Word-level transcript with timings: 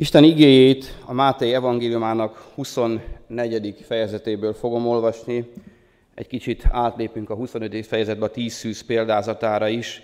Isten 0.00 0.24
igéjét 0.24 0.94
a 1.04 1.12
Máté 1.12 1.54
evangéliumának 1.54 2.36
24. 2.54 3.74
fejezetéből 3.86 4.52
fogom 4.52 4.86
olvasni. 4.86 5.50
Egy 6.14 6.26
kicsit 6.26 6.64
átlépünk 6.70 7.30
a 7.30 7.34
25. 7.34 7.86
fejezetbe 7.86 8.24
a 8.24 8.30
10 8.30 8.52
szűz 8.52 8.80
példázatára 8.80 9.68
is. 9.68 10.02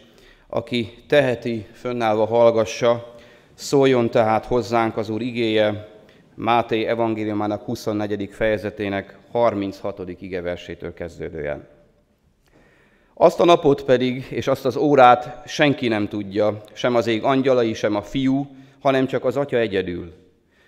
Aki 0.48 0.94
teheti, 1.08 1.66
fönnállva 1.72 2.26
hallgassa, 2.26 3.14
szóljon 3.54 4.10
tehát 4.10 4.44
hozzánk 4.44 4.96
az 4.96 5.08
Úr 5.08 5.20
igéje, 5.20 5.88
Máté 6.34 6.84
evangéliumának 6.84 7.62
24. 7.62 8.28
fejezetének 8.32 9.18
36. 9.32 10.02
igeversétől 10.20 10.94
kezdődően. 10.94 11.68
Azt 13.14 13.40
a 13.40 13.44
napot 13.44 13.84
pedig, 13.84 14.26
és 14.30 14.46
azt 14.46 14.64
az 14.64 14.76
órát 14.76 15.42
senki 15.46 15.88
nem 15.88 16.08
tudja, 16.08 16.60
sem 16.72 16.94
az 16.94 17.06
ég 17.06 17.22
angyalai, 17.24 17.74
sem 17.74 17.94
a 17.94 18.02
fiú, 18.02 18.46
hanem 18.80 19.06
csak 19.06 19.24
az 19.24 19.36
Atya 19.36 19.58
egyedül. 19.58 20.12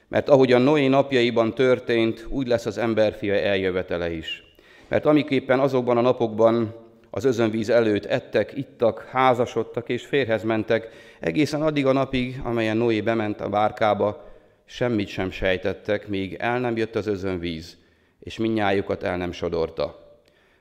Mert 0.09 0.29
ahogy 0.29 0.53
a 0.53 0.59
Noé 0.59 0.87
napjaiban 0.87 1.55
történt, 1.55 2.27
úgy 2.29 2.47
lesz 2.47 2.67
az 2.67 2.79
emberfia 2.79 3.35
eljövetele 3.35 4.11
is. 4.11 4.43
Mert 4.89 5.07
amiképpen 5.07 5.59
azokban 5.59 5.97
a 5.97 6.01
napokban 6.01 6.75
az 7.11 7.25
özönvíz 7.25 7.69
előtt 7.69 8.05
ettek, 8.05 8.57
ittak, 8.57 9.09
házasodtak 9.11 9.89
és 9.89 10.07
férhez 10.07 10.43
mentek, 10.43 10.89
egészen 11.21 11.63
addig 11.63 11.87
a 11.87 11.93
napig, 11.93 12.41
amelyen 12.45 12.77
Noé 12.77 13.01
bement 13.01 13.41
a 13.41 13.49
bárkába, 13.49 14.27
semmit 14.65 15.09
sem 15.09 15.31
sejtettek, 15.31 16.09
míg 16.09 16.35
el 16.39 16.61
nem 16.61 16.77
jött 16.77 16.97
az 16.97 17.07
özönvíz, 17.07 17.77
és 18.21 18.39
minnyájukat 18.39 19.03
el 19.03 19.17
nem 19.17 19.33
sodorta. 19.33 20.07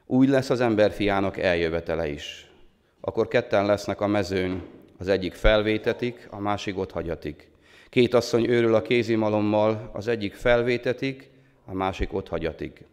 Úgy 0.06 0.30
lesz 0.30 0.50
az 0.50 0.62
emberfiának 0.62 1.38
eljövetele 1.38 2.08
is. 2.08 2.50
Akkor 3.02 3.28
ketten 3.28 3.66
lesznek 3.66 4.02
a 4.02 4.08
mezőn, 4.08 4.62
az 4.98 5.08
egyik 5.08 5.34
felvétetik, 5.34 6.28
a 6.30 6.40
másik 6.40 6.78
ott 6.78 6.92
hagyatik. 6.92 7.50
Két 7.90 8.14
asszony 8.14 8.46
őrül 8.50 8.76
a 8.76 8.82
kézimalommal, 8.82 9.90
az 9.94 10.08
egyik 10.08 10.34
felvétetik, 10.34 11.30
a 11.66 11.74
másik 11.74 12.14
ott 12.14 12.28
hagyatik. 12.28 12.84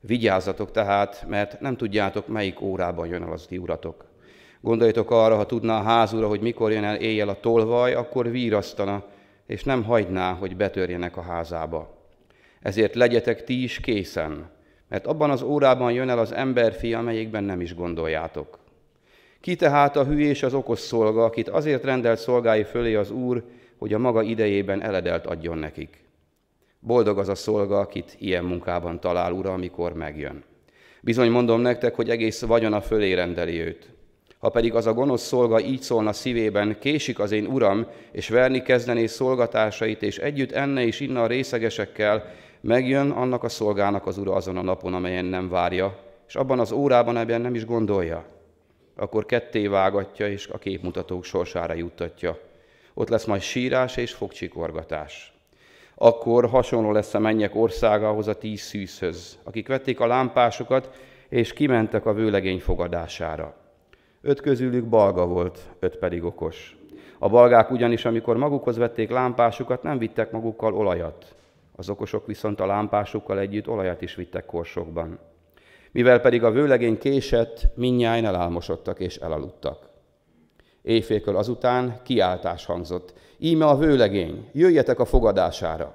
Vigyázzatok 0.00 0.70
tehát, 0.70 1.24
mert 1.28 1.60
nem 1.60 1.76
tudjátok, 1.76 2.26
melyik 2.28 2.60
órában 2.60 3.06
jön 3.06 3.22
el 3.22 3.32
az 3.32 3.46
ti 3.46 3.58
uratok. 3.58 4.04
Gondoljatok 4.60 5.10
arra, 5.10 5.36
ha 5.36 5.46
tudná 5.46 5.78
a 5.78 5.82
házura, 5.82 6.28
hogy 6.28 6.40
mikor 6.40 6.72
jön 6.72 6.84
el 6.84 6.96
éjjel 6.96 7.28
a 7.28 7.40
tolvaj, 7.40 7.94
akkor 7.94 8.30
vírasztana, 8.30 9.04
és 9.46 9.64
nem 9.64 9.84
hagyná, 9.84 10.32
hogy 10.32 10.56
betörjenek 10.56 11.16
a 11.16 11.22
házába. 11.22 11.98
Ezért 12.60 12.94
legyetek 12.94 13.44
ti 13.44 13.62
is 13.62 13.80
készen, 13.80 14.50
mert 14.88 15.06
abban 15.06 15.30
az 15.30 15.42
órában 15.42 15.92
jön 15.92 16.08
el 16.08 16.18
az 16.18 16.32
emberfi, 16.32 16.94
amelyikben 16.94 17.44
nem 17.44 17.60
is 17.60 17.74
gondoljátok. 17.74 18.58
Ki 19.40 19.56
tehát 19.56 19.96
a 19.96 20.04
hű 20.04 20.18
és 20.18 20.42
az 20.42 20.54
okos 20.54 20.78
szolga, 20.78 21.24
akit 21.24 21.48
azért 21.48 21.84
rendelt 21.84 22.18
szolgái 22.18 22.64
fölé 22.64 22.94
az 22.94 23.10
Úr, 23.10 23.44
hogy 23.78 23.94
a 23.94 23.98
maga 23.98 24.22
idejében 24.22 24.82
eledelt 24.82 25.26
adjon 25.26 25.58
nekik. 25.58 26.04
Boldog 26.80 27.18
az 27.18 27.28
a 27.28 27.34
szolga, 27.34 27.78
akit 27.78 28.16
ilyen 28.18 28.44
munkában 28.44 29.00
talál, 29.00 29.32
Ura, 29.32 29.52
amikor 29.52 29.92
megjön. 29.92 30.44
Bizony 31.00 31.30
mondom 31.30 31.60
nektek, 31.60 31.94
hogy 31.94 32.10
egész 32.10 32.40
vagyona 32.40 32.80
fölé 32.80 33.12
rendeli 33.12 33.60
őt. 33.60 33.88
Ha 34.38 34.48
pedig 34.48 34.74
az 34.74 34.86
a 34.86 34.92
gonosz 34.92 35.26
szolga 35.26 35.60
így 35.60 35.82
szólna 35.82 36.12
szívében, 36.12 36.78
késik 36.78 37.18
az 37.18 37.32
én 37.32 37.46
uram, 37.46 37.86
és 38.12 38.28
verni 38.28 38.62
kezdené 38.62 39.06
szolgatásait, 39.06 40.02
és 40.02 40.18
együtt 40.18 40.52
enne 40.52 40.84
és 40.84 41.00
inna 41.00 41.22
a 41.22 41.26
részegesekkel, 41.26 42.24
megjön 42.60 43.10
annak 43.10 43.44
a 43.44 43.48
szolgának 43.48 44.06
az 44.06 44.18
ura 44.18 44.32
azon 44.32 44.56
a 44.56 44.62
napon, 44.62 44.94
amelyen 44.94 45.24
nem 45.24 45.48
várja, 45.48 45.98
és 46.28 46.36
abban 46.36 46.58
az 46.58 46.72
órában 46.72 47.16
ebben 47.16 47.40
nem 47.40 47.54
is 47.54 47.64
gondolja. 47.64 48.24
Akkor 49.00 49.26
ketté 49.26 49.66
vágatja, 49.66 50.28
és 50.28 50.46
a 50.46 50.58
képmutatók 50.58 51.24
sorsára 51.24 51.74
juttatja. 51.74 52.38
Ott 52.94 53.08
lesz 53.08 53.24
majd 53.24 53.40
sírás 53.40 53.96
és 53.96 54.12
fogcsikorgatás. 54.12 55.32
Akkor 55.94 56.48
hasonló 56.48 56.92
lesz 56.92 57.14
a 57.14 57.18
mennyek 57.18 57.54
országához 57.54 58.28
a 58.28 58.38
tíz 58.38 58.60
szűzhöz, 58.60 59.38
akik 59.42 59.68
vették 59.68 60.00
a 60.00 60.06
lámpásokat, 60.06 60.90
és 61.28 61.52
kimentek 61.52 62.06
a 62.06 62.12
vőlegény 62.12 62.60
fogadására. 62.60 63.54
Öt 64.22 64.40
közülük 64.40 64.84
balga 64.84 65.26
volt, 65.26 65.58
öt 65.78 65.96
pedig 65.96 66.24
okos. 66.24 66.76
A 67.18 67.28
balgák 67.28 67.70
ugyanis, 67.70 68.04
amikor 68.04 68.36
magukhoz 68.36 68.76
vették 68.76 69.10
lámpásukat, 69.10 69.82
nem 69.82 69.98
vittek 69.98 70.30
magukkal 70.30 70.74
olajat. 70.74 71.34
Az 71.76 71.88
okosok 71.88 72.26
viszont 72.26 72.60
a 72.60 72.66
lámpásukkal 72.66 73.38
együtt 73.38 73.68
olajat 73.68 74.02
is 74.02 74.14
vittek 74.14 74.46
korsokban. 74.46 75.18
Mivel 75.92 76.20
pedig 76.20 76.44
a 76.44 76.50
vőlegény 76.50 76.98
késett, 76.98 77.66
minnyáján 77.74 78.24
elálmosodtak 78.24 79.00
és 79.00 79.16
elaludtak. 79.16 79.88
Éjfélkor 80.82 81.36
azután 81.36 82.00
kiáltás 82.02 82.64
hangzott. 82.64 83.12
Íme 83.38 83.66
a 83.66 83.76
vőlegény, 83.76 84.48
jöjjetek 84.52 84.98
a 84.98 85.04
fogadására. 85.04 85.94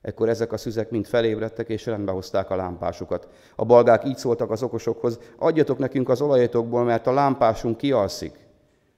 Ekkor 0.00 0.28
ezek 0.28 0.52
a 0.52 0.56
szüzek 0.56 0.90
mind 0.90 1.06
felébredtek, 1.06 1.68
és 1.68 1.86
rendbe 1.86 2.12
hozták 2.12 2.50
a 2.50 2.56
lámpásukat. 2.56 3.28
A 3.56 3.64
balgák 3.64 4.04
így 4.04 4.16
szóltak 4.16 4.50
az 4.50 4.62
okosokhoz, 4.62 5.18
adjatok 5.38 5.78
nekünk 5.78 6.08
az 6.08 6.20
olajatokból, 6.20 6.84
mert 6.84 7.06
a 7.06 7.12
lámpásunk 7.12 7.76
kialszik. 7.76 8.36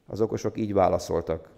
Az 0.07 0.21
okosok 0.21 0.59
így 0.59 0.73
válaszoltak, 0.73 1.49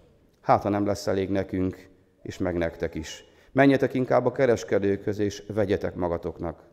hát 0.41 0.61
ha 0.63 0.69
nem 0.69 0.85
lesz 0.85 1.07
elég 1.07 1.29
nekünk, 1.29 1.89
és 2.21 2.37
meg 2.37 2.57
nektek 2.57 2.95
is. 2.95 3.25
Menjetek 3.51 3.93
inkább 3.93 4.25
a 4.25 4.31
kereskedőkhöz, 4.31 5.19
és 5.19 5.43
vegyetek 5.53 5.95
magatoknak. 5.95 6.68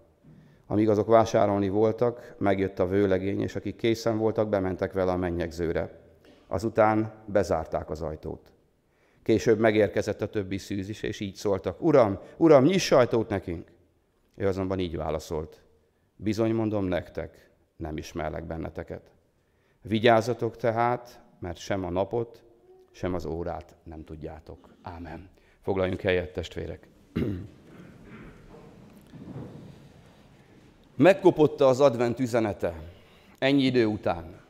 Amíg 0.66 0.88
azok 0.88 1.06
vásárolni 1.06 1.68
voltak, 1.68 2.34
megjött 2.38 2.78
a 2.78 2.86
vőlegény, 2.86 3.40
és 3.40 3.56
akik 3.56 3.76
készen 3.76 4.18
voltak, 4.18 4.48
bementek 4.48 4.92
vele 4.92 5.12
a 5.12 5.16
mennyegzőre. 5.16 6.00
Azután 6.46 7.12
bezárták 7.26 7.90
az 7.90 8.02
ajtót. 8.02 8.52
Később 9.22 9.58
megérkezett 9.58 10.22
a 10.22 10.28
többi 10.28 10.58
szűz 10.58 10.88
is, 10.88 11.02
és 11.02 11.20
így 11.20 11.34
szóltak, 11.34 11.82
Uram, 11.82 12.18
Uram, 12.36 12.64
nyiss 12.64 12.90
ajtót 12.90 13.28
nekünk! 13.28 13.72
Ő 14.34 14.46
azonban 14.46 14.78
így 14.78 14.96
válaszolt, 14.96 15.62
bizony 16.16 16.54
mondom 16.54 16.84
nektek, 16.84 17.50
nem 17.76 17.96
ismerlek 17.96 18.44
benneteket. 18.44 19.10
Vigyázzatok 19.82 20.56
tehát, 20.56 21.20
mert 21.38 21.56
sem 21.56 21.84
a 21.84 21.90
napot, 21.90 22.44
sem 22.90 23.14
az 23.14 23.24
órát 23.24 23.74
nem 23.82 24.04
tudjátok. 24.04 24.74
Ámen. 24.82 25.30
Foglaljunk 25.60 26.00
helyet, 26.00 26.32
testvérek. 26.32 26.88
Megkopotta 30.96 31.68
az 31.68 31.80
advent 31.80 32.20
üzenete 32.20 32.74
ennyi 33.38 33.62
idő 33.62 33.86
után. 33.86 34.40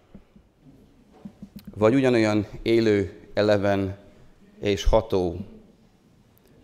Vagy 1.74 1.94
ugyanolyan 1.94 2.46
élő, 2.62 3.28
eleven 3.34 3.96
és 4.60 4.84
ható, 4.84 5.36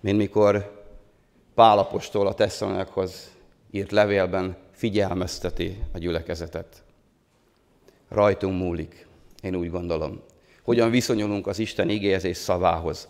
mint 0.01 0.17
mikor 0.17 0.85
Pálapostól 1.55 2.27
a 2.27 2.35
Tesszalonekhoz 2.35 3.31
írt 3.71 3.91
levélben 3.91 4.57
figyelmezteti 4.73 5.83
a 5.93 5.99
gyülekezetet. 5.99 6.83
Rajtunk 8.09 8.59
múlik, 8.59 9.07
én 9.43 9.55
úgy 9.55 9.71
gondolom. 9.71 10.21
Hogyan 10.63 10.91
viszonyulunk 10.91 11.47
az 11.47 11.59
Isten 11.59 11.89
igéhez 11.89 12.25
és 12.25 12.37
szavához. 12.37 13.09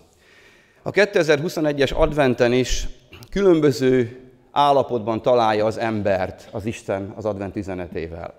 A 0.82 0.90
2021-es 0.90 1.94
adventen 1.94 2.52
is 2.52 2.88
különböző 3.30 4.21
állapotban 4.52 5.22
találja 5.22 5.64
az 5.66 5.78
embert 5.78 6.48
az 6.50 6.64
Isten 6.64 7.12
az 7.16 7.24
advent 7.24 7.56
üzenetével. 7.56 8.34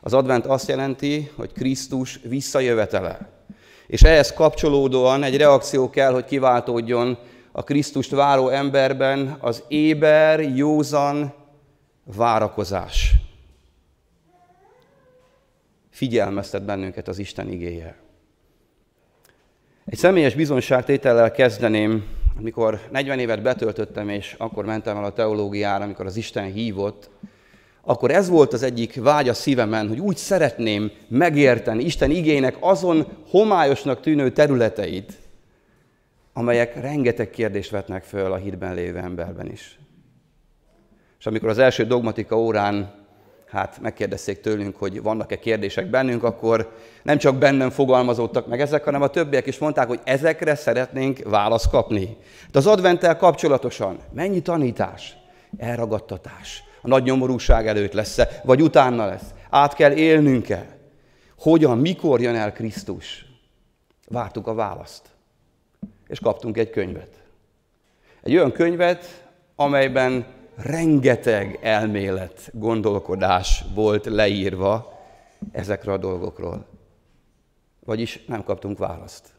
Az 0.00 0.14
advent 0.14 0.46
azt 0.46 0.68
jelenti, 0.68 1.30
hogy 1.36 1.52
Krisztus 1.52 2.20
visszajövetele. 2.22 3.28
És 3.86 4.02
ehhez 4.02 4.32
kapcsolódóan 4.32 5.22
egy 5.22 5.36
reakció 5.36 5.90
kell, 5.90 6.12
hogy 6.12 6.24
kiváltódjon 6.24 7.18
a 7.52 7.62
Krisztust 7.62 8.10
váró 8.10 8.48
emberben 8.48 9.36
az 9.40 9.64
éber, 9.68 10.40
józan 10.40 11.34
várakozás. 12.04 13.14
Figyelmeztet 15.90 16.64
bennünket 16.64 17.08
az 17.08 17.18
Isten 17.18 17.48
igéje. 17.48 17.96
Egy 19.84 19.98
személyes 19.98 20.34
bizonságtétellel 20.34 21.30
kezdeném, 21.30 22.04
amikor 22.38 22.80
40 22.90 23.18
évet 23.18 23.42
betöltöttem, 23.42 24.08
és 24.08 24.34
akkor 24.38 24.64
mentem 24.64 24.96
el 24.96 25.04
a 25.04 25.12
teológiára, 25.12 25.84
amikor 25.84 26.06
az 26.06 26.16
Isten 26.16 26.52
hívott, 26.52 27.10
akkor 27.82 28.10
ez 28.10 28.28
volt 28.28 28.52
az 28.52 28.62
egyik 28.62 29.02
vágy 29.02 29.28
a 29.28 29.34
szívemen, 29.34 29.88
hogy 29.88 30.00
úgy 30.00 30.16
szeretném 30.16 30.90
megérteni 31.08 31.84
Isten 31.84 32.10
igének 32.10 32.56
azon 32.60 33.06
homályosnak 33.28 34.00
tűnő 34.00 34.30
területeit, 34.30 35.12
amelyek 36.32 36.80
rengeteg 36.80 37.30
kérdést 37.30 37.70
vetnek 37.70 38.04
föl 38.04 38.32
a 38.32 38.36
hitben 38.36 38.74
lévő 38.74 38.98
emberben 38.98 39.50
is. 39.50 39.78
És 41.18 41.26
amikor 41.26 41.48
az 41.48 41.58
első 41.58 41.84
dogmatika 41.84 42.38
órán 42.38 43.05
hát 43.56 43.78
megkérdezték 43.80 44.40
tőlünk, 44.40 44.76
hogy 44.76 45.02
vannak-e 45.02 45.38
kérdések 45.38 45.86
bennünk, 45.86 46.22
akkor 46.22 46.72
nem 47.02 47.18
csak 47.18 47.36
bennem 47.36 47.70
fogalmazódtak 47.70 48.46
meg 48.46 48.60
ezek, 48.60 48.84
hanem 48.84 49.02
a 49.02 49.08
többiek 49.08 49.46
is 49.46 49.58
mondták, 49.58 49.86
hogy 49.86 50.00
ezekre 50.04 50.54
szeretnénk 50.54 51.18
választ 51.24 51.70
kapni. 51.70 52.16
De 52.50 52.58
az 52.58 52.66
adventtel 52.66 53.16
kapcsolatosan 53.16 53.98
mennyi 54.12 54.40
tanítás, 54.40 55.16
elragadtatás, 55.58 56.62
a 56.82 56.88
nagy 56.88 57.02
nyomorúság 57.02 57.66
előtt 57.66 57.92
lesz-e, 57.92 58.40
vagy 58.44 58.62
utána 58.62 59.06
lesz. 59.06 59.34
Át 59.50 59.74
kell 59.74 59.92
élnünk-e? 59.92 60.66
Hogyan, 61.38 61.78
mikor 61.78 62.20
jön 62.20 62.34
el 62.34 62.52
Krisztus? 62.52 63.24
Vártuk 64.08 64.46
a 64.46 64.54
választ. 64.54 65.02
És 66.06 66.20
kaptunk 66.20 66.56
egy 66.56 66.70
könyvet. 66.70 67.22
Egy 68.22 68.36
olyan 68.36 68.52
könyvet, 68.52 69.28
amelyben 69.54 70.26
rengeteg 70.56 71.58
elmélet, 71.62 72.50
gondolkodás 72.52 73.64
volt 73.74 74.06
leírva 74.06 75.00
ezekről 75.52 75.94
a 75.94 75.98
dolgokról. 75.98 76.66
Vagyis 77.84 78.24
nem 78.26 78.44
kaptunk 78.44 78.78
választ. 78.78 79.34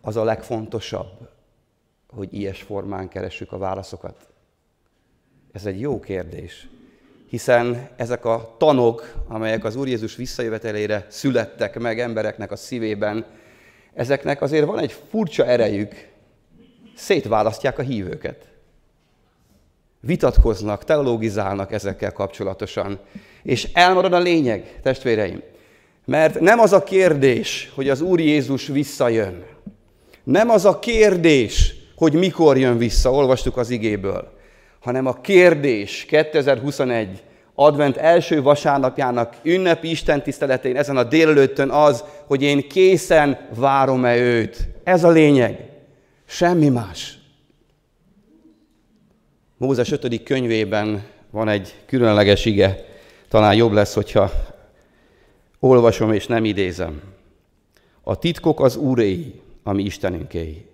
Az 0.00 0.16
a 0.16 0.24
legfontosabb, 0.24 1.28
hogy 2.08 2.34
ilyes 2.34 2.62
formán 2.62 3.08
keressük 3.08 3.52
a 3.52 3.58
válaszokat? 3.58 4.28
Ez 5.52 5.66
egy 5.66 5.80
jó 5.80 6.00
kérdés, 6.00 6.68
hiszen 7.28 7.88
ezek 7.96 8.24
a 8.24 8.54
tanok, 8.58 9.14
amelyek 9.28 9.64
az 9.64 9.76
Úr 9.76 9.88
Jézus 9.88 10.16
visszajövetelére 10.16 11.06
születtek 11.08 11.78
meg 11.78 12.00
embereknek 12.00 12.50
a 12.50 12.56
szívében, 12.56 13.24
ezeknek 13.94 14.42
azért 14.42 14.66
van 14.66 14.78
egy 14.78 14.92
furcsa 14.92 15.46
erejük, 15.46 16.14
szétválasztják 16.96 17.78
a 17.78 17.82
hívőket. 17.82 18.48
Vitatkoznak, 20.00 20.84
teologizálnak 20.84 21.72
ezekkel 21.72 22.12
kapcsolatosan. 22.12 22.98
És 23.42 23.68
elmarad 23.72 24.12
a 24.12 24.18
lényeg, 24.18 24.80
testvéreim. 24.82 25.42
Mert 26.04 26.40
nem 26.40 26.58
az 26.58 26.72
a 26.72 26.82
kérdés, 26.82 27.72
hogy 27.74 27.88
az 27.88 28.00
Úr 28.00 28.20
Jézus 28.20 28.66
visszajön. 28.66 29.44
Nem 30.24 30.50
az 30.50 30.64
a 30.64 30.78
kérdés, 30.78 31.74
hogy 31.96 32.12
mikor 32.12 32.58
jön 32.58 32.78
vissza, 32.78 33.12
olvastuk 33.12 33.56
az 33.56 33.70
igéből, 33.70 34.32
hanem 34.80 35.06
a 35.06 35.20
kérdés 35.20 36.04
2021 36.08 37.22
advent 37.54 37.96
első 37.96 38.42
vasárnapjának 38.42 39.34
ünnepi 39.42 39.90
Isten 39.90 40.22
tiszteletén 40.22 40.76
ezen 40.76 40.96
a 40.96 41.04
délelőttön 41.04 41.70
az, 41.70 42.04
hogy 42.26 42.42
én 42.42 42.68
készen 42.68 43.38
várom-e 43.54 44.16
őt. 44.16 44.68
Ez 44.84 45.04
a 45.04 45.10
lényeg. 45.10 45.75
Semmi 46.28 46.68
más. 46.68 47.18
Mózes 49.56 49.90
5. 49.90 50.22
könyvében 50.22 51.06
van 51.30 51.48
egy 51.48 51.82
különleges 51.86 52.44
ige, 52.44 52.84
talán 53.28 53.54
jobb 53.54 53.72
lesz, 53.72 53.94
hogyha 53.94 54.30
olvasom 55.60 56.12
és 56.12 56.26
nem 56.26 56.44
idézem. 56.44 57.02
A 58.00 58.18
titkok 58.18 58.60
az 58.60 58.76
Úréi, 58.76 59.40
ami 59.62 59.82
Istenünkéi. 59.82 60.66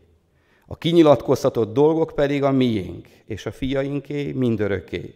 A 0.66 0.76
kinyilatkoztatott 0.76 1.72
dolgok 1.72 2.12
pedig 2.14 2.42
a 2.42 2.50
miénk, 2.50 3.08
és 3.24 3.46
a 3.46 3.52
fiainké 3.52 4.32
mindörökké, 4.32 5.14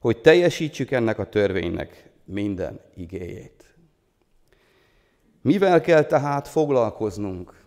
hogy 0.00 0.20
teljesítsük 0.20 0.90
ennek 0.90 1.18
a 1.18 1.28
törvénynek 1.28 2.10
minden 2.24 2.80
igéjét. 2.96 3.74
Mivel 5.42 5.80
kell 5.80 6.04
tehát 6.04 6.48
foglalkoznunk 6.48 7.59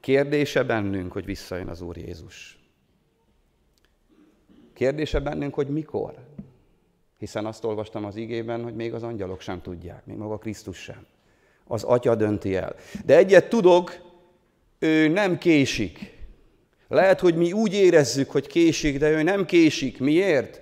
Kérdése 0.00 0.62
bennünk, 0.62 1.12
hogy 1.12 1.24
visszajön 1.24 1.68
az 1.68 1.80
Úr 1.80 1.96
Jézus. 1.96 2.58
Kérdése 4.74 5.20
bennünk, 5.20 5.54
hogy 5.54 5.68
mikor. 5.68 6.14
Hiszen 7.18 7.46
azt 7.46 7.64
olvastam 7.64 8.04
az 8.04 8.16
igében, 8.16 8.62
hogy 8.62 8.74
még 8.74 8.94
az 8.94 9.02
angyalok 9.02 9.40
sem 9.40 9.62
tudják, 9.62 10.06
még 10.06 10.16
maga 10.16 10.38
Krisztus 10.38 10.78
sem. 10.78 11.06
Az 11.64 11.82
Atya 11.82 12.14
dönti 12.14 12.56
el. 12.56 12.74
De 13.04 13.16
egyet 13.16 13.48
tudok, 13.48 13.98
ő 14.78 15.08
nem 15.08 15.38
késik. 15.38 16.16
Lehet, 16.88 17.20
hogy 17.20 17.36
mi 17.36 17.52
úgy 17.52 17.74
érezzük, 17.74 18.30
hogy 18.30 18.46
késik, 18.46 18.98
de 18.98 19.10
ő 19.10 19.22
nem 19.22 19.44
késik. 19.44 20.00
Miért? 20.00 20.60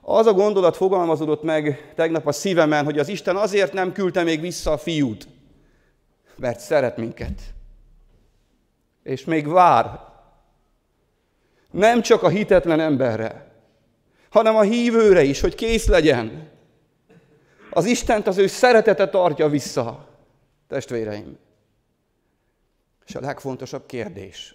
Az 0.00 0.26
a 0.26 0.32
gondolat 0.32 0.76
fogalmazódott 0.76 1.42
meg 1.42 1.92
tegnap 1.94 2.26
a 2.26 2.32
szívemen, 2.32 2.84
hogy 2.84 2.98
az 2.98 3.08
Isten 3.08 3.36
azért 3.36 3.72
nem 3.72 3.92
küldte 3.92 4.22
még 4.22 4.40
vissza 4.40 4.72
a 4.72 4.78
fiút, 4.78 5.28
mert 6.36 6.60
szeret 6.60 6.96
minket 6.96 7.40
és 9.10 9.24
még 9.24 9.48
vár. 9.48 10.00
Nem 11.70 12.02
csak 12.02 12.22
a 12.22 12.28
hitetlen 12.28 12.80
emberre, 12.80 13.52
hanem 14.30 14.56
a 14.56 14.62
hívőre 14.62 15.22
is, 15.22 15.40
hogy 15.40 15.54
kész 15.54 15.86
legyen. 15.86 16.48
Az 17.70 17.84
Istent 17.84 18.26
az 18.26 18.38
ő 18.38 18.46
szeretete 18.46 19.08
tartja 19.08 19.48
vissza, 19.48 20.08
testvéreim. 20.68 21.38
És 23.06 23.14
a 23.14 23.20
legfontosabb 23.20 23.86
kérdés, 23.86 24.54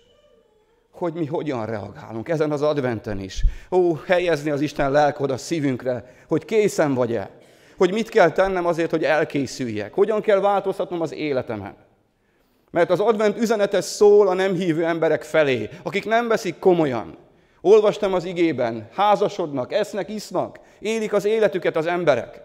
hogy 0.92 1.14
mi 1.14 1.26
hogyan 1.26 1.66
reagálunk 1.66 2.30
ezen 2.30 2.52
az 2.52 2.62
adventen 2.62 3.20
is. 3.20 3.46
Ó, 3.72 3.94
helyezni 3.94 4.50
az 4.50 4.62
Isten 4.62 4.92
lelkod 4.92 5.32
a 5.32 5.38
szívünkre, 5.38 6.16
hogy 6.28 6.46
készen 6.46 6.94
vagy-e, 6.94 7.30
hogy 7.78 7.92
mit 7.92 8.10
kell 8.10 8.32
tennem 8.32 8.66
azért, 8.66 8.92
hogy 8.92 9.04
elkészüljek, 9.04 9.94
hogyan 9.94 10.22
kell 10.22 10.40
változtatnom 10.40 11.02
az 11.02 11.14
életemet. 11.14 11.85
Mert 12.72 12.90
az 12.90 13.00
advent 13.00 13.38
üzenete 13.38 13.82
szól 13.82 14.28
a 14.28 14.34
nem 14.34 14.54
hívő 14.54 14.86
emberek 14.86 15.24
felé, 15.24 15.70
akik 15.84 16.06
nem 16.06 16.28
veszik 16.28 16.60
komolyan. 16.60 17.18
Olvastam 17.62 18.14
az 18.14 18.24
igében, 18.24 18.90
házasodnak, 18.92 19.74
esznek, 19.74 20.10
isznak, 20.10 20.60
élik 20.80 21.14
az 21.14 21.26
életüket 21.26 21.76
az 21.76 21.86
emberek. 21.86 22.42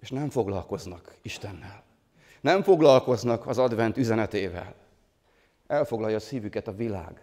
És 0.00 0.10
nem 0.10 0.30
foglalkoznak 0.30 1.14
Istennel. 1.22 1.84
Nem 2.40 2.62
foglalkoznak 2.62 3.46
az 3.46 3.58
advent 3.58 3.96
üzenetével. 3.96 4.74
Elfoglalja 5.66 6.16
a 6.16 6.20
szívüket 6.20 6.68
a 6.68 6.74
világ, 6.74 7.22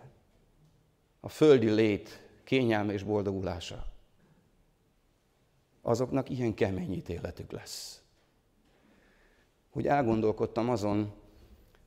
a 1.19 1.29
földi 1.29 1.69
lét 1.69 2.21
kényelme 2.43 2.93
és 2.93 3.03
boldogulása. 3.03 3.85
Azoknak 5.81 6.29
ilyen 6.29 6.53
kemény 6.53 6.93
ítéletük 6.93 7.51
lesz. 7.51 8.01
Hogy 9.69 9.87
elgondolkodtam 9.87 10.69
azon, 10.69 11.13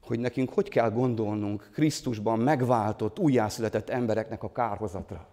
hogy 0.06 0.18
nekünk 0.18 0.52
hogy 0.52 0.68
kell 0.68 0.90
gondolnunk 0.90 1.70
Krisztusban 1.72 2.38
megváltott, 2.38 3.18
újjászületett 3.18 3.90
embereknek 3.90 4.42
a 4.42 4.52
kárhozatra. 4.52 5.26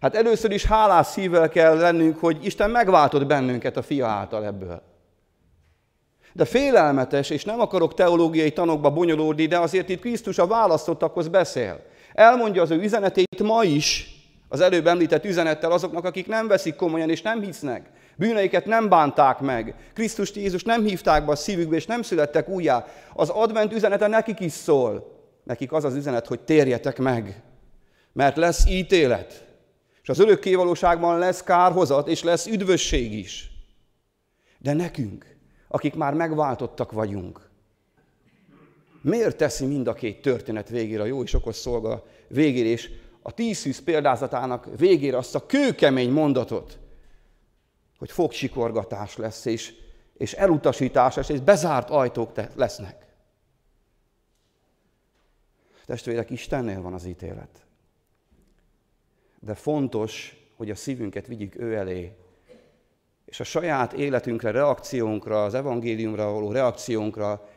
Hát 0.00 0.14
először 0.14 0.50
is 0.50 0.64
hálás 0.64 1.06
szívvel 1.06 1.48
kell 1.48 1.76
lennünk, 1.76 2.18
hogy 2.18 2.44
Isten 2.44 2.70
megváltott 2.70 3.26
bennünket 3.26 3.76
a 3.76 3.82
fia 3.82 4.06
által 4.06 4.44
ebből. 4.44 4.82
De 6.32 6.44
félelmetes, 6.44 7.30
és 7.30 7.44
nem 7.44 7.60
akarok 7.60 7.94
teológiai 7.94 8.52
tanokba 8.52 8.90
bonyolódni, 8.90 9.46
de 9.46 9.58
azért 9.58 9.88
itt 9.88 10.00
Krisztus 10.00 10.38
a 10.38 10.46
választottakhoz 10.46 11.28
beszél. 11.28 11.80
Elmondja 12.12 12.62
az 12.62 12.70
ő 12.70 12.82
üzenetét 12.82 13.42
ma 13.42 13.64
is, 13.64 14.14
az 14.48 14.60
előbb 14.60 14.86
említett 14.86 15.24
üzenettel 15.24 15.72
azoknak, 15.72 16.04
akik 16.04 16.26
nem 16.26 16.46
veszik 16.46 16.76
komolyan 16.76 17.10
és 17.10 17.22
nem 17.22 17.40
hisznek. 17.40 17.90
Bűneiket 18.20 18.66
nem 18.66 18.88
bánták 18.88 19.38
meg. 19.38 19.74
Krisztust 19.94 20.36
Jézus 20.36 20.62
nem 20.62 20.84
hívták 20.84 21.24
be 21.24 21.32
a 21.32 21.36
szívükbe, 21.36 21.76
és 21.76 21.86
nem 21.86 22.02
születtek 22.02 22.48
újjá. 22.48 22.86
Az 23.14 23.28
advent 23.28 23.72
üzenete 23.72 24.06
nekik 24.06 24.40
is 24.40 24.52
szól. 24.52 25.18
Nekik 25.44 25.72
az 25.72 25.84
az 25.84 25.94
üzenet, 25.94 26.26
hogy 26.26 26.40
térjetek 26.40 26.98
meg, 26.98 27.42
mert 28.12 28.36
lesz 28.36 28.66
ítélet. 28.68 29.46
És 30.02 30.08
az 30.08 30.18
örökkévalóságban 30.18 31.18
lesz 31.18 31.42
kárhozat, 31.42 32.08
és 32.08 32.22
lesz 32.22 32.46
üdvösség 32.46 33.12
is. 33.12 33.50
De 34.58 34.72
nekünk, 34.72 35.36
akik 35.68 35.94
már 35.94 36.14
megváltottak 36.14 36.92
vagyunk, 36.92 37.50
miért 39.02 39.36
teszi 39.36 39.66
mind 39.66 39.86
a 39.86 39.94
két 39.94 40.22
történet 40.22 40.68
végére 40.68 41.02
a 41.02 41.06
jó 41.06 41.22
és 41.22 41.34
okos 41.34 41.56
szolga 41.56 42.06
végére, 42.28 42.68
és 42.68 42.90
a 43.22 43.32
tízszűz 43.32 43.82
példázatának 43.82 44.68
végére 44.76 45.16
azt 45.16 45.34
a 45.34 45.46
kőkemény 45.46 46.10
mondatot, 46.10 46.79
hogy 48.00 48.10
fogsikorgatás 48.10 49.16
lesz, 49.16 49.44
és, 49.44 49.74
és 50.16 50.32
elutasítás 50.32 51.16
és 51.16 51.40
bezárt 51.40 51.90
ajtók 51.90 52.32
lesznek. 52.54 53.06
Testvérek, 55.86 56.30
Istennél 56.30 56.82
van 56.82 56.94
az 56.94 57.04
ítélet. 57.04 57.66
De 59.40 59.54
fontos, 59.54 60.36
hogy 60.56 60.70
a 60.70 60.74
szívünket 60.74 61.26
vigyük 61.26 61.56
ő 61.56 61.74
elé, 61.76 62.16
és 63.24 63.40
a 63.40 63.44
saját 63.44 63.92
életünkre, 63.92 64.50
reakciónkra, 64.50 65.44
az 65.44 65.54
evangéliumra 65.54 66.32
való 66.32 66.52
reakciónkra, 66.52 67.48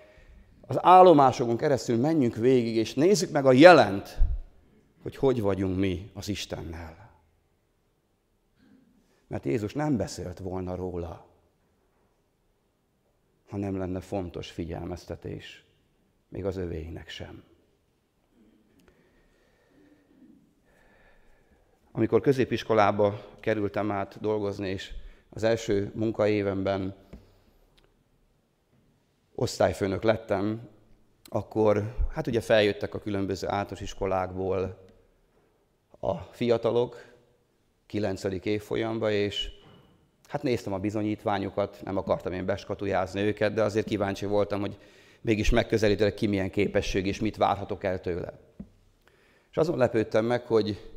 az 0.61 0.77
állomásokon 0.81 1.57
keresztül 1.57 1.97
menjünk 1.97 2.35
végig, 2.35 2.75
és 2.75 2.93
nézzük 2.93 3.31
meg 3.31 3.45
a 3.45 3.51
jelent, 3.51 4.17
hogy 5.01 5.15
hogy 5.15 5.41
vagyunk 5.41 5.77
mi 5.77 6.11
az 6.13 6.29
Istennel. 6.29 7.02
Mert 9.33 9.45
Jézus 9.45 9.73
nem 9.73 9.97
beszélt 9.97 10.39
volna 10.39 10.75
róla, 10.75 11.27
ha 13.49 13.57
nem 13.57 13.77
lenne 13.77 13.99
fontos 13.99 14.51
figyelmeztetés, 14.51 15.63
még 16.29 16.45
az 16.45 16.57
övéinek 16.57 17.09
sem. 17.09 17.43
Amikor 21.91 22.21
középiskolába 22.21 23.25
kerültem 23.39 23.91
át 23.91 24.19
dolgozni, 24.21 24.69
és 24.69 24.93
az 25.29 25.43
első 25.43 25.91
munkaévemben 25.95 26.95
osztályfőnök 29.35 30.03
lettem, 30.03 30.69
akkor 31.23 31.95
hát 32.11 32.27
ugye 32.27 32.41
feljöttek 32.41 32.93
a 32.93 32.99
különböző 32.99 33.47
általános 33.47 33.81
iskolákból 33.81 34.87
a 35.99 36.17
fiatalok, 36.17 37.12
9. 37.99 38.23
évfolyamba, 38.43 39.11
és 39.11 39.49
hát 40.27 40.43
néztem 40.43 40.73
a 40.73 40.77
bizonyítványokat, 40.77 41.81
nem 41.83 41.97
akartam 41.97 42.33
én 42.33 42.45
beskatujázni 42.45 43.21
őket, 43.21 43.53
de 43.53 43.63
azért 43.63 43.85
kíváncsi 43.85 44.25
voltam, 44.25 44.59
hogy 44.59 44.77
mégis 45.21 45.49
megközelítelek 45.49 46.13
ki 46.13 46.27
milyen 46.27 46.49
képesség 46.49 47.05
és 47.05 47.19
mit 47.19 47.37
várhatok 47.37 47.83
el 47.83 48.01
tőle. 48.01 48.39
És 49.51 49.57
azon 49.57 49.77
lepődtem 49.77 50.25
meg, 50.25 50.45
hogy 50.45 50.91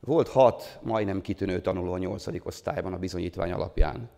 volt 0.00 0.28
hat 0.28 0.78
majdnem 0.82 1.20
kitűnő 1.20 1.60
tanuló 1.60 1.92
a 1.92 1.98
nyolcadik 1.98 2.46
osztályban 2.46 2.92
a 2.92 2.98
bizonyítvány 2.98 3.52
alapján, 3.52 4.10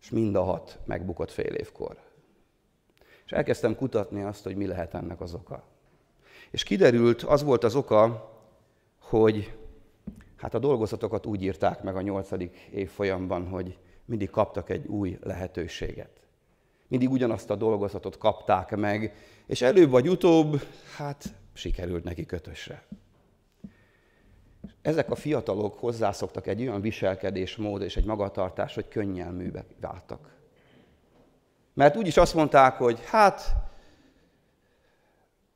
és 0.00 0.10
mind 0.10 0.34
a 0.34 0.42
hat 0.42 0.78
megbukott 0.84 1.30
fél 1.30 1.54
évkor. 1.54 1.96
És 3.24 3.32
elkezdtem 3.32 3.76
kutatni 3.76 4.22
azt, 4.22 4.44
hogy 4.44 4.56
mi 4.56 4.66
lehet 4.66 4.94
ennek 4.94 5.20
az 5.20 5.34
oka. 5.34 5.64
És 6.50 6.62
kiderült, 6.62 7.22
az 7.22 7.42
volt 7.42 7.64
az 7.64 7.74
oka, 7.74 8.32
hogy 8.98 9.52
hát 10.38 10.54
a 10.54 10.58
dolgozatokat 10.58 11.26
úgy 11.26 11.42
írták 11.42 11.82
meg 11.82 11.96
a 11.96 12.00
nyolcadik 12.00 12.68
évfolyamban, 12.70 13.48
hogy 13.48 13.78
mindig 14.04 14.30
kaptak 14.30 14.70
egy 14.70 14.86
új 14.86 15.18
lehetőséget. 15.22 16.10
Mindig 16.88 17.10
ugyanazt 17.10 17.50
a 17.50 17.56
dolgozatot 17.56 18.18
kapták 18.18 18.76
meg, 18.76 19.14
és 19.46 19.62
előbb 19.62 19.90
vagy 19.90 20.08
utóbb, 20.08 20.62
hát 20.96 21.34
sikerült 21.52 22.04
neki 22.04 22.26
kötösre. 22.26 22.86
Ezek 24.82 25.10
a 25.10 25.14
fiatalok 25.14 25.78
hozzászoktak 25.78 26.46
egy 26.46 26.60
olyan 26.60 26.80
viselkedésmód 26.80 27.82
és 27.82 27.96
egy 27.96 28.04
magatartás, 28.04 28.74
hogy 28.74 28.88
könnyelműbe 28.88 29.64
váltak. 29.80 30.36
Mert 31.74 31.96
úgyis 31.96 32.16
azt 32.16 32.34
mondták, 32.34 32.74
hogy 32.74 32.98
hát 33.04 33.54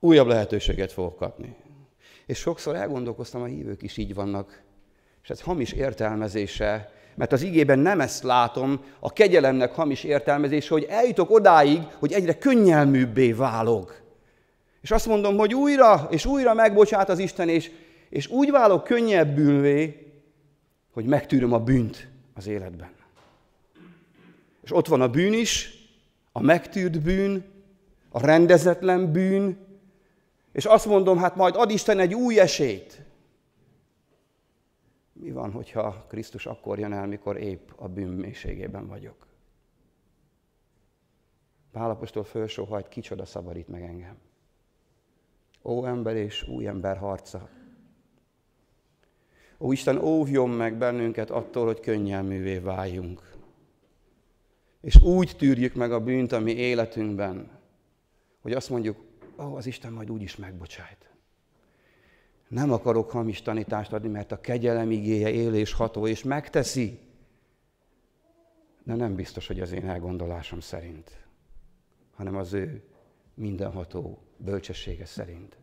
újabb 0.01 0.27
lehetőséget 0.27 0.93
fogok 0.93 1.17
kapni. 1.17 1.57
És 2.27 2.39
sokszor 2.39 2.77
elgondolkoztam, 2.77 3.43
a 3.43 3.47
hívők 3.47 3.83
is 3.83 3.97
így 3.97 4.15
vannak. 4.15 4.63
És 5.23 5.31
ez 5.31 5.41
hamis 5.41 5.73
értelmezése, 5.73 6.93
mert 7.15 7.33
az 7.33 7.43
igében 7.43 7.79
nem 7.79 8.01
ezt 8.01 8.23
látom, 8.23 8.85
a 9.01 9.13
kegyelemnek 9.13 9.75
hamis 9.75 10.05
értelmezése, 10.05 10.75
hogy 10.75 10.87
eljutok 10.89 11.31
odáig, 11.31 11.83
hogy 11.99 12.13
egyre 12.13 12.39
könnyelműbbé 12.39 13.33
válok. 13.33 14.01
És 14.81 14.91
azt 14.91 15.07
mondom, 15.07 15.37
hogy 15.37 15.55
újra 15.55 16.07
és 16.11 16.27
újra 16.27 16.55
megbocsát 16.55 17.09
az 17.09 17.19
Isten, 17.19 17.49
és, 17.49 17.71
és 18.09 18.27
úgy 18.29 18.51
válok 18.51 18.85
könnyebbülvé, 18.85 20.07
hogy 20.93 21.05
megtűröm 21.05 21.53
a 21.53 21.59
bűnt 21.59 22.09
az 22.35 22.47
életben. 22.47 22.91
És 24.63 24.73
ott 24.73 24.87
van 24.87 25.01
a 25.01 25.09
bűn 25.09 25.33
is, 25.33 25.71
a 26.33 26.41
megtűrt 26.41 27.01
bűn, 27.03 27.45
a 28.09 28.25
rendezetlen 28.25 29.13
bűn, 29.13 29.57
és 30.53 30.65
azt 30.65 30.87
mondom, 30.87 31.19
hát 31.19 31.37
majd 31.37 31.55
ad 31.57 31.71
Isten 31.71 31.99
egy 31.99 32.15
új 32.15 32.41
esélyt. 32.41 33.01
Mi 35.23 35.31
van, 35.31 35.53
hogyha 35.53 36.07
Krisztus 36.09 36.47
akkor 36.47 36.79
jön 36.79 36.93
el, 36.93 37.07
mikor 37.07 37.37
épp 37.37 37.71
a 37.77 37.89
bűn 37.89 38.09
mélységében 38.09 38.87
vagyok? 38.87 39.27
Pálapostól 41.73 42.25
felsóhajt, 42.25 42.89
kicsoda 42.89 43.25
szabadít 43.25 43.69
meg 43.69 43.83
engem. 43.83 44.17
Ó 45.63 45.85
ember 45.85 46.17
és 46.17 46.49
új 46.49 46.67
ember 46.67 46.97
harca. 46.97 47.49
Ó 49.59 49.73
Isten, 49.73 49.99
óvjon 49.99 50.51
meg 50.51 50.77
bennünket 50.77 51.31
attól, 51.31 51.67
hogy 51.67 51.81
könnyelművé 51.81 52.59
váljunk. 52.59 53.33
És 54.81 55.01
úgy 55.03 55.37
tűrjük 55.39 55.75
meg 55.75 55.93
a 55.93 56.01
bűnt 56.01 56.33
a 56.33 56.41
mi 56.41 56.53
életünkben, 56.53 57.61
hogy 58.41 58.53
azt 58.53 58.71
mondjuk, 58.71 58.97
ó, 59.39 59.55
az 59.57 59.67
Isten 59.67 59.93
majd 59.93 60.11
úgy 60.11 60.23
is 60.23 60.37
megbocsájt. 60.37 61.12
Nem 62.53 62.73
akarok 62.73 63.11
hamis 63.11 63.43
tanítást 63.43 63.93
adni, 63.93 64.09
mert 64.09 64.33
a 64.33 64.41
kegyelem 64.41 64.91
igéje 64.91 65.31
él 65.31 65.55
és 65.55 65.73
ható, 65.73 66.07
és 66.07 66.23
megteszi. 66.23 66.99
De 68.85 68.95
nem 68.95 69.15
biztos, 69.15 69.47
hogy 69.47 69.61
az 69.61 69.73
én 69.73 69.89
elgondolásom 69.89 70.61
szerint, 70.61 71.11
hanem 72.15 72.37
az 72.37 72.53
ő 72.53 72.83
mindenható 73.35 74.23
bölcsessége 74.37 75.07
szerint. 75.07 75.57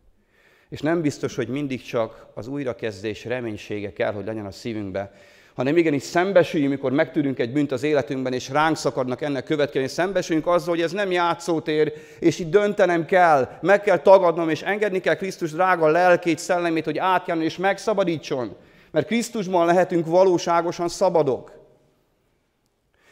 És 0.68 0.80
nem 0.80 1.00
biztos, 1.00 1.34
hogy 1.34 1.48
mindig 1.48 1.82
csak 1.82 2.30
az 2.34 2.46
újrakezdés 2.46 3.24
reménysége 3.24 3.92
kell, 3.92 4.12
hogy 4.12 4.24
legyen 4.24 4.46
a 4.46 4.50
szívünkbe, 4.50 5.12
hanem 5.54 5.76
igenis 5.76 6.02
szembesüljünk, 6.02 6.72
mikor 6.72 6.92
megtűrünk 6.92 7.38
egy 7.38 7.52
bűnt 7.52 7.72
az 7.72 7.82
életünkben, 7.82 8.32
és 8.32 8.48
ránk 8.48 8.76
szakadnak 8.76 9.22
ennek 9.22 9.44
következő, 9.44 9.86
szembesüljünk 9.86 10.46
azzal, 10.46 10.74
hogy 10.74 10.82
ez 10.82 10.92
nem 10.92 11.10
játszótér, 11.10 11.92
és 12.18 12.38
itt 12.38 12.50
döntenem 12.50 13.04
kell, 13.04 13.48
meg 13.60 13.80
kell 13.80 13.98
tagadnom, 13.98 14.48
és 14.48 14.62
engedni 14.62 15.00
kell 15.00 15.14
Krisztus 15.14 15.52
drága 15.52 15.86
lelkét, 15.86 16.38
szellemét, 16.38 16.84
hogy 16.84 16.98
átjárjon 16.98 17.44
és 17.44 17.56
megszabadítson. 17.56 18.56
Mert 18.90 19.06
Krisztusban 19.06 19.66
lehetünk 19.66 20.06
valóságosan 20.06 20.88
szabadok. 20.88 21.52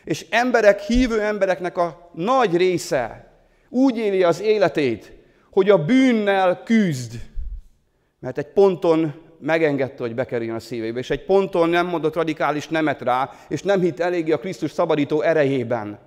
És 0.04 0.26
emberek, 0.30 0.80
hívő 0.80 1.21
embereknek 1.21 1.76
a 1.76 2.11
nagy 2.14 2.57
része 2.57 3.33
úgy 3.68 3.97
éli 3.97 4.23
az 4.23 4.40
életét, 4.40 5.12
hogy 5.50 5.71
a 5.71 5.85
bűnnel 5.85 6.62
küzd. 6.64 7.21
Mert 8.18 8.38
egy 8.38 8.52
ponton 8.52 9.14
megengedte, 9.40 10.02
hogy 10.02 10.14
bekerüljön 10.14 10.54
a 10.54 10.61
szívébe, 10.61 10.99
és 10.99 11.11
egy 11.11 11.25
ponton 11.25 11.68
nem 11.68 11.87
mondott 11.87 12.14
radikális 12.14 12.68
nemet 12.68 13.02
rá, 13.02 13.30
és 13.49 13.62
nem 13.62 13.80
hitt 13.80 14.00
eléggé 14.00 14.33
a 14.33 14.38
Krisztus 14.38 14.71
szabadító 14.71 15.21
erejében. 15.21 15.99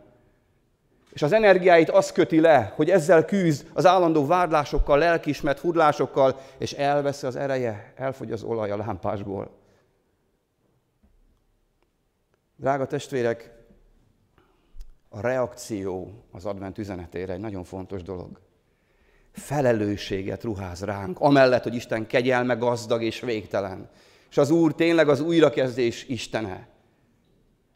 És 1.12 1.22
az 1.22 1.32
energiáit 1.32 1.90
az 1.90 2.12
köti 2.12 2.40
le, 2.40 2.74
hogy 2.76 2.90
ezzel 2.90 3.26
küzd 3.26 3.68
az 3.74 3.86
állandó 3.86 4.26
vádlásokkal, 4.26 4.98
lelkismert 4.98 5.60
furlásokkal, 5.60 6.40
és 6.58 6.72
elveszi 6.72 7.26
az 7.26 7.36
ereje, 7.36 7.94
elfogy 7.96 8.32
az 8.32 8.44
olaj 8.44 8.72
a 8.72 8.78
lámpásból. 8.78 9.52
Drága 12.56 12.86
testvérek, 12.86 13.52
a 15.10 15.22
reakció 15.22 16.24
az 16.32 16.46
advent 16.46 16.78
üzenetére 16.78 17.34
egy 17.34 17.40
nagyon 17.40 17.64
fontos 17.64 18.04
dolog 18.04 18.40
felelősséget 19.32 20.44
ruház 20.44 20.84
ránk, 20.84 21.20
amellett, 21.20 21.64
hogy 21.64 21.76
Isten 21.76 22.08
kegyelme 22.08 22.54
gazdag 22.54 23.04
és 23.04 23.20
végtelen. 23.20 23.90
És 24.30 24.38
az 24.38 24.50
Úr 24.50 24.76
tényleg 24.76 25.10
az 25.10 25.20
újrakezdés 25.20 26.06
Istene. 26.08 26.68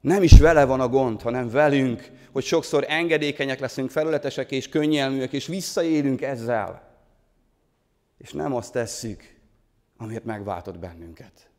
Nem 0.01 0.23
is 0.23 0.39
vele 0.39 0.65
van 0.65 0.79
a 0.79 0.87
gond, 0.87 1.21
hanem 1.21 1.49
velünk, 1.49 2.11
hogy 2.31 2.43
sokszor 2.43 2.85
engedékenyek 2.87 3.59
leszünk, 3.59 3.89
felületesek 3.89 4.51
és 4.51 4.69
könnyelműek, 4.69 5.33
és 5.33 5.47
visszaélünk 5.47 6.21
ezzel. 6.21 6.97
És 8.17 8.31
nem 8.31 8.53
azt 8.53 8.71
tesszük, 8.71 9.35
amiért 9.97 10.23
megváltott 10.23 10.79
bennünket. 10.79 11.49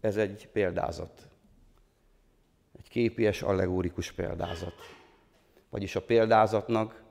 Ez 0.00 0.16
egy 0.16 0.48
példázat. 0.52 1.28
Egy 2.78 2.88
képies, 2.88 3.42
allegórikus 3.42 4.12
példázat 4.12 4.74
vagyis 5.72 5.96
a 5.96 6.02
példázatnak 6.02 7.02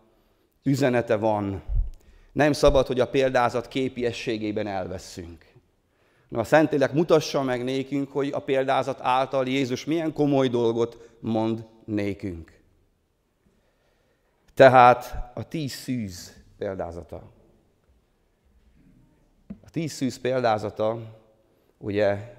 üzenete 0.63 1.15
van. 1.15 1.63
Nem 2.31 2.51
szabad, 2.51 2.87
hogy 2.87 2.99
a 2.99 3.09
példázat 3.09 3.67
képiességében 3.67 4.67
elveszünk. 4.67 5.45
Na, 6.27 6.39
a 6.39 6.43
Szentlélek 6.43 6.93
mutassa 6.93 7.43
meg 7.43 7.63
nékünk, 7.63 8.11
hogy 8.11 8.29
a 8.31 8.39
példázat 8.39 8.99
által 9.01 9.47
Jézus 9.47 9.85
milyen 9.85 10.13
komoly 10.13 10.47
dolgot 10.47 11.09
mond 11.19 11.65
nékünk. 11.85 12.59
Tehát 14.53 15.31
a 15.33 15.47
tíz 15.47 15.71
szűz 15.71 16.43
példázata. 16.57 17.31
A 19.63 19.69
tíz 19.69 19.91
szűz 19.91 20.19
példázata 20.19 20.97
ugye 21.77 22.35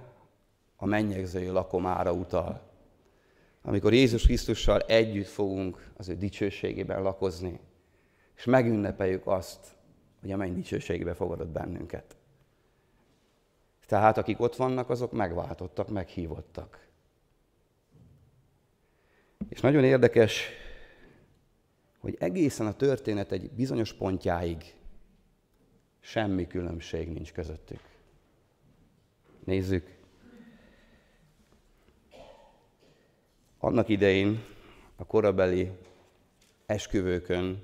a 0.76 0.86
mennyegző 0.86 1.52
lakomára 1.52 2.12
utal 2.12 2.71
amikor 3.62 3.92
Jézus 3.92 4.22
Krisztussal 4.22 4.80
együtt 4.80 5.26
fogunk 5.26 5.90
az 5.96 6.08
ő 6.08 6.16
dicsőségében 6.16 7.02
lakozni, 7.02 7.60
és 8.36 8.44
megünnepeljük 8.44 9.26
azt, 9.26 9.76
hogy 10.20 10.32
a 10.32 10.36
menny 10.36 10.54
dicsőségébe 10.54 11.14
fogadott 11.14 11.48
bennünket. 11.48 12.16
Tehát 13.86 14.18
akik 14.18 14.40
ott 14.40 14.56
vannak, 14.56 14.90
azok 14.90 15.12
megváltottak, 15.12 15.88
meghívottak. 15.88 16.86
És 19.48 19.60
nagyon 19.60 19.84
érdekes, 19.84 20.48
hogy 21.98 22.16
egészen 22.18 22.66
a 22.66 22.76
történet 22.76 23.32
egy 23.32 23.50
bizonyos 23.50 23.92
pontjáig 23.92 24.74
semmi 26.00 26.46
különbség 26.46 27.08
nincs 27.08 27.32
közöttük. 27.32 27.80
Nézzük, 29.44 30.01
Annak 33.64 33.88
idején 33.88 34.44
a 34.96 35.04
korabeli 35.04 35.70
esküvőkön, 36.66 37.62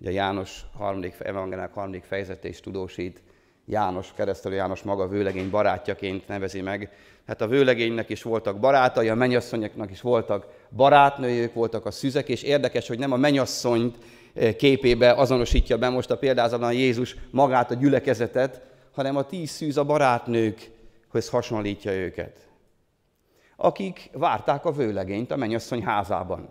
ugye 0.00 0.10
János 0.10 0.60
harmadik, 0.76 1.14
evangéliák 1.18 1.72
harmadik 1.72 2.04
fejezete 2.04 2.50
tudósít, 2.62 3.22
János, 3.66 4.12
keresztelő 4.16 4.54
János 4.54 4.82
maga 4.82 5.08
vőlegény 5.08 5.50
barátjaként 5.50 6.28
nevezi 6.28 6.60
meg. 6.60 6.90
Hát 7.26 7.40
a 7.40 7.46
vőlegénynek 7.46 8.08
is 8.08 8.22
voltak 8.22 8.58
barátai, 8.58 9.08
a 9.08 9.14
mennyasszonyoknak 9.14 9.90
is 9.90 10.00
voltak 10.00 10.46
barátnőjük, 10.70 11.54
voltak 11.54 11.86
a 11.86 11.90
szüzek, 11.90 12.28
és 12.28 12.42
érdekes, 12.42 12.88
hogy 12.88 12.98
nem 12.98 13.12
a 13.12 13.16
mennyasszonyt 13.16 13.96
eh, 14.34 14.54
képébe 14.54 15.12
azonosítja 15.12 15.78
be 15.78 15.88
most 15.88 16.10
a 16.10 16.18
példázatban 16.18 16.72
Jézus 16.72 17.16
magát 17.30 17.70
a 17.70 17.74
gyülekezetet, 17.74 18.60
hanem 18.94 19.16
a 19.16 19.26
tíz 19.26 19.50
szűz 19.50 19.76
a 19.76 19.84
barátnőkhöz 19.84 21.28
hasonlítja 21.28 21.92
őket 21.92 22.51
akik 23.62 24.10
várták 24.12 24.64
a 24.64 24.72
vőlegényt 24.72 25.30
a 25.30 25.36
mennyasszony 25.36 25.82
házában. 25.82 26.48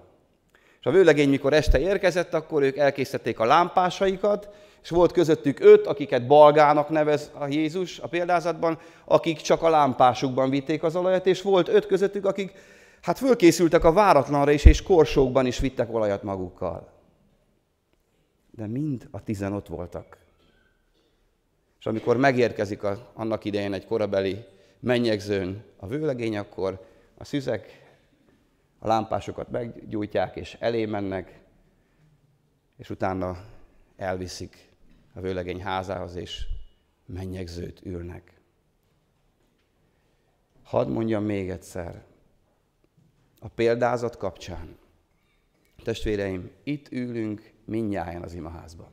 És 0.79 0.85
a 0.85 0.91
vőlegény, 0.91 1.29
mikor 1.29 1.53
este 1.53 1.79
érkezett, 1.79 2.33
akkor 2.33 2.63
ők 2.63 2.77
elkészítették 2.77 3.39
a 3.39 3.45
lámpásaikat, 3.45 4.49
és 4.83 4.89
volt 4.89 5.11
közöttük 5.11 5.59
öt, 5.59 5.85
akiket 5.85 6.27
balgának 6.27 6.89
nevez 6.89 7.31
a 7.33 7.47
Jézus 7.47 7.99
a 7.99 8.07
példázatban, 8.07 8.79
akik 9.05 9.37
csak 9.37 9.61
a 9.61 9.69
lámpásukban 9.69 10.49
vitték 10.49 10.83
az 10.83 10.95
olajat, 10.95 11.25
és 11.25 11.41
volt 11.41 11.67
öt 11.67 11.85
közöttük, 11.85 12.25
akik 12.25 12.51
hát 13.01 13.17
fölkészültek 13.17 13.83
a 13.83 13.93
váratlanra 13.93 14.51
is, 14.51 14.65
és 14.65 14.83
korsókban 14.83 15.45
is 15.45 15.59
vittek 15.59 15.93
olajat 15.93 16.23
magukkal. 16.23 16.91
De 18.51 18.67
mind 18.67 19.07
a 19.11 19.23
tizen 19.23 19.53
ott 19.53 19.67
voltak. 19.67 20.17
És 21.79 21.85
amikor 21.85 22.17
megérkezik 22.17 22.83
a, 22.83 23.11
annak 23.13 23.45
idején 23.45 23.73
egy 23.73 23.85
korabeli 23.85 24.45
mennyegzőn 24.79 25.63
a 25.77 25.87
vőlegény, 25.87 26.37
akkor 26.37 26.89
a 27.21 27.23
szüzek 27.23 27.93
a 28.79 28.87
lámpásokat 28.87 29.49
meggyújtják, 29.49 30.35
és 30.35 30.57
elé 30.59 30.85
mennek, 30.85 31.39
és 32.77 32.89
utána 32.89 33.45
elviszik 33.95 34.69
a 35.13 35.19
vőlegény 35.19 35.61
házához, 35.61 36.15
és 36.15 36.45
mennyegzőt 37.05 37.81
ülnek. 37.85 38.39
Hadd 40.63 40.87
mondjam 40.87 41.23
még 41.23 41.49
egyszer, 41.49 42.03
a 43.39 43.47
példázat 43.47 44.17
kapcsán, 44.17 44.77
testvéreim, 45.83 46.51
itt 46.63 46.91
ülünk 46.91 47.51
mindnyáján 47.65 48.21
az 48.21 48.33
imaházban. 48.33 48.91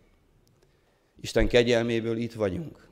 Isten 1.20 1.48
kegyelméből 1.48 2.16
itt 2.16 2.32
vagyunk. 2.32 2.88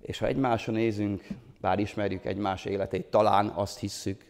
És 0.00 0.18
ha 0.18 0.26
egymásra 0.26 0.72
nézünk, 0.72 1.26
bár 1.64 1.78
ismerjük 1.78 2.24
egymás 2.24 2.64
életét, 2.64 3.06
talán 3.06 3.48
azt 3.48 3.78
hisszük, 3.78 4.24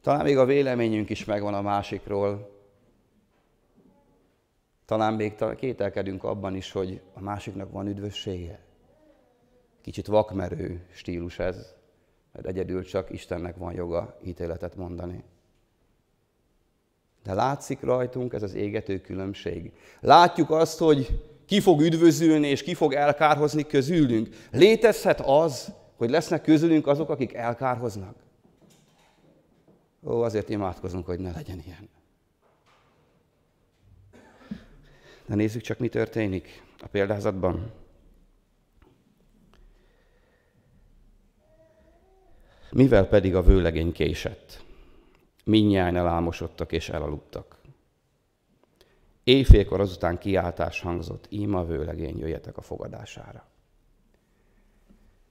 talán 0.00 0.24
még 0.24 0.38
a 0.38 0.44
véleményünk 0.44 1.10
is 1.10 1.24
megvan 1.24 1.54
a 1.54 1.62
másikról, 1.62 2.50
talán 4.84 5.14
még 5.14 5.34
kételkedünk 5.56 6.24
abban 6.24 6.54
is, 6.54 6.72
hogy 6.72 7.00
a 7.14 7.20
másiknak 7.20 7.70
van 7.70 7.86
üdvössége. 7.86 8.64
Kicsit 9.82 10.06
vakmerő 10.06 10.86
stílus 10.92 11.38
ez, 11.38 11.74
mert 12.32 12.46
egyedül 12.46 12.84
csak 12.84 13.10
Istennek 13.10 13.56
van 13.56 13.72
joga 13.72 14.18
ítéletet 14.24 14.76
mondani. 14.76 15.24
De 17.22 17.34
látszik 17.34 17.80
rajtunk 17.80 18.32
ez 18.32 18.42
az 18.42 18.54
égető 18.54 19.00
különbség. 19.00 19.72
Látjuk 20.00 20.50
azt, 20.50 20.78
hogy 20.78 21.22
ki 21.46 21.60
fog 21.60 21.80
üdvözülni 21.80 22.48
és 22.48 22.62
ki 22.62 22.74
fog 22.74 22.92
elkárhozni 22.92 23.66
közülünk. 23.66 24.28
Létezhet 24.50 25.20
az, 25.20 25.74
hogy 25.96 26.10
lesznek 26.10 26.42
közülünk 26.42 26.86
azok, 26.86 27.08
akik 27.08 27.34
elkárhoznak? 27.34 28.16
Ó, 30.04 30.20
azért 30.20 30.48
imádkozunk, 30.48 31.06
hogy 31.06 31.18
ne 31.18 31.32
legyen 31.32 31.62
ilyen. 31.66 31.88
De 35.26 35.34
nézzük 35.34 35.62
csak, 35.62 35.78
mi 35.78 35.88
történik 35.88 36.62
a 36.80 36.86
példázatban. 36.86 37.72
Mivel 42.70 43.08
pedig 43.08 43.34
a 43.34 43.42
vőlegény 43.42 43.92
késett, 43.92 44.64
minnyáján 45.44 45.96
elálmosodtak 45.96 46.72
és 46.72 46.88
elaludtak. 46.88 47.56
Éjfélkor 49.24 49.80
azután 49.80 50.18
kiáltás 50.18 50.80
hangzott, 50.80 51.26
íma 51.28 51.64
vőlegény, 51.64 52.18
jöjjetek 52.18 52.56
a 52.56 52.62
fogadására. 52.62 53.46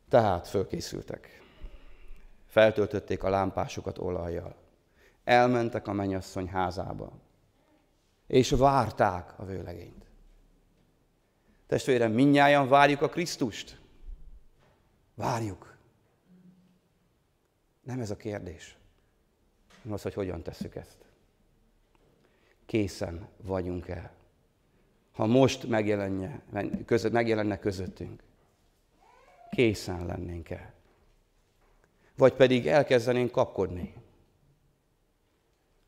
Tehát 0.10 0.48
fölkészültek. 0.48 1.44
Feltöltötték 2.46 3.24
a 3.24 3.30
lámpásukat 3.30 3.98
olajjal. 3.98 4.56
Elmentek 5.24 5.88
a 5.88 5.94
mennyasszony 5.94 6.48
házába. 6.48 7.12
És 8.28 8.50
várták 8.50 9.40
a 9.40 9.46
vőlegényt. 9.46 10.06
Testvérem, 11.68 12.12
minnyáján 12.12 12.68
várjuk 12.68 13.02
a 13.02 13.10
Krisztust. 13.10 13.80
Várjuk. 15.16 15.78
Nem 17.84 18.00
ez 18.00 18.10
a 18.10 18.16
kérdés. 18.16 18.78
Nem 19.82 19.94
az, 19.94 20.02
hogy 20.02 20.14
hogyan 20.14 20.44
tesszük 20.44 20.76
ezt. 20.76 20.98
Készen 22.66 23.28
vagyunk-e? 23.42 24.14
Ha 25.12 25.26
most 25.26 25.68
megjelenne, 25.68 26.42
között, 26.86 27.12
megjelenne 27.12 27.60
közöttünk, 27.60 28.24
készen 29.50 30.06
lennénk-e? 30.06 30.74
Vagy 32.18 32.34
pedig 32.34 32.68
elkezdenénk 32.68 33.32
kapkodni? 33.32 33.94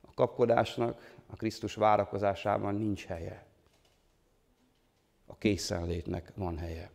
A 0.02 0.13
kapkodásnak 0.13 1.15
a 1.28 1.36
Krisztus 1.36 1.76
várakozásában 1.76 2.76
nincs 2.76 3.06
helye. 3.06 3.46
A 5.26 5.38
készenlétnek 5.38 6.32
van 6.36 6.58
helye. 6.58 6.89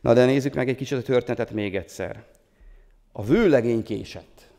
Na 0.00 0.14
de 0.14 0.24
nézzük 0.24 0.54
meg 0.54 0.68
egy 0.68 0.76
kicsit 0.76 0.98
a 0.98 1.02
történetet 1.02 1.50
még 1.50 1.76
egyszer. 1.76 2.24
A 3.12 3.24
vőlegény 3.24 3.82
késett. 3.82 4.50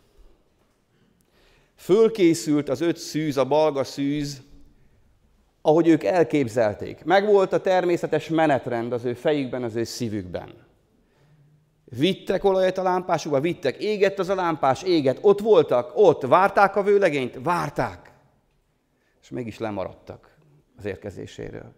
Fölkészült 1.75 2.69
az 2.69 2.81
öt 2.81 2.97
szűz, 2.97 3.37
a 3.37 3.45
balga 3.45 3.83
szűz, 3.83 4.41
ahogy 5.61 5.87
ők 5.87 6.03
elképzelték. 6.03 7.03
Megvolt 7.03 7.53
a 7.53 7.61
természetes 7.61 8.27
menetrend 8.27 8.91
az 8.91 9.05
ő 9.05 9.13
fejükben, 9.13 9.63
az 9.63 9.75
ő 9.75 9.83
szívükben. 9.83 10.66
Vittek 11.89 12.43
olajat 12.43 12.77
a 12.77 12.83
lámpásukba, 12.83 13.39
vittek, 13.39 13.77
égett 13.77 14.19
az 14.19 14.29
a 14.29 14.35
lámpás, 14.35 14.83
égett, 14.83 15.23
ott 15.23 15.39
voltak, 15.39 15.91
ott, 15.95 16.21
várták 16.21 16.75
a 16.75 16.83
vőlegényt, 16.83 17.39
várták. 17.43 18.11
És 19.21 19.29
mégis 19.29 19.57
lemaradtak 19.57 20.37
az 20.77 20.85
érkezéséről. 20.85 21.73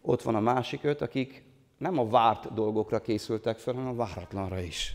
Ott 0.00 0.22
van 0.22 0.34
a 0.34 0.40
másik 0.40 0.84
öt, 0.84 1.00
akik 1.00 1.44
nem 1.76 1.98
a 1.98 2.08
várt 2.08 2.54
dolgokra 2.54 3.00
készültek 3.00 3.58
fel, 3.58 3.74
hanem 3.74 3.88
a 3.88 3.94
váratlanra 3.94 4.60
is. 4.60 4.94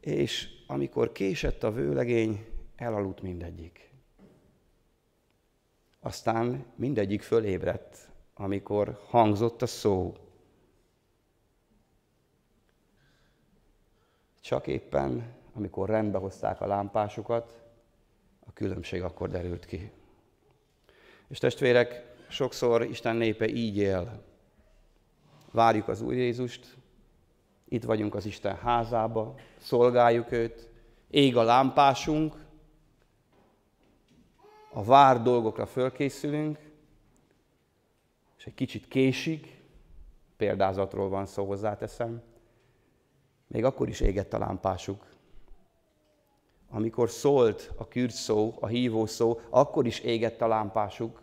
És 0.00 0.48
amikor 0.66 1.12
késett 1.12 1.62
a 1.62 1.72
vőlegény, 1.72 2.46
elaludt 2.76 3.22
mindegyik. 3.22 3.90
Aztán 6.00 6.64
mindegyik 6.74 7.22
fölébredt, 7.22 8.08
amikor 8.38 9.00
hangzott 9.08 9.62
a 9.62 9.66
szó. 9.66 10.14
Csak 14.40 14.66
éppen, 14.66 15.34
amikor 15.52 15.88
rendbe 15.88 16.18
hozták 16.18 16.60
a 16.60 16.66
lámpásukat, 16.66 17.62
a 18.46 18.52
különbség 18.52 19.02
akkor 19.02 19.28
derült 19.28 19.64
ki. 19.64 19.90
És 21.28 21.38
testvérek, 21.38 22.14
sokszor 22.28 22.82
Isten 22.82 23.16
népe 23.16 23.48
így 23.48 23.76
él. 23.76 24.22
Várjuk 25.50 25.88
az 25.88 26.00
Úr 26.00 26.12
Jézust, 26.12 26.76
itt 27.68 27.84
vagyunk 27.84 28.14
az 28.14 28.26
Isten 28.26 28.56
házába, 28.56 29.34
szolgáljuk 29.58 30.32
őt, 30.32 30.68
ég 31.10 31.36
a 31.36 31.42
lámpásunk, 31.42 32.44
a 34.72 34.84
vár 34.84 35.22
dolgokra 35.22 35.66
fölkészülünk, 35.66 36.65
és 38.46 38.52
egy 38.52 38.58
kicsit 38.58 38.88
késik, 38.88 39.62
példázatról 40.36 41.08
van 41.08 41.26
szó, 41.26 41.46
hozzáteszem, 41.46 42.22
még 43.46 43.64
akkor 43.64 43.88
is 43.88 44.00
égett 44.00 44.32
a 44.32 44.38
lámpásuk. 44.38 45.06
Amikor 46.68 47.10
szólt 47.10 47.72
a 47.76 47.88
kürt 47.88 48.14
szó, 48.14 48.54
a 48.60 48.66
hívó 48.66 49.06
szó, 49.06 49.40
akkor 49.48 49.86
is 49.86 49.98
égett 50.00 50.40
a 50.40 50.46
lámpásuk, 50.46 51.22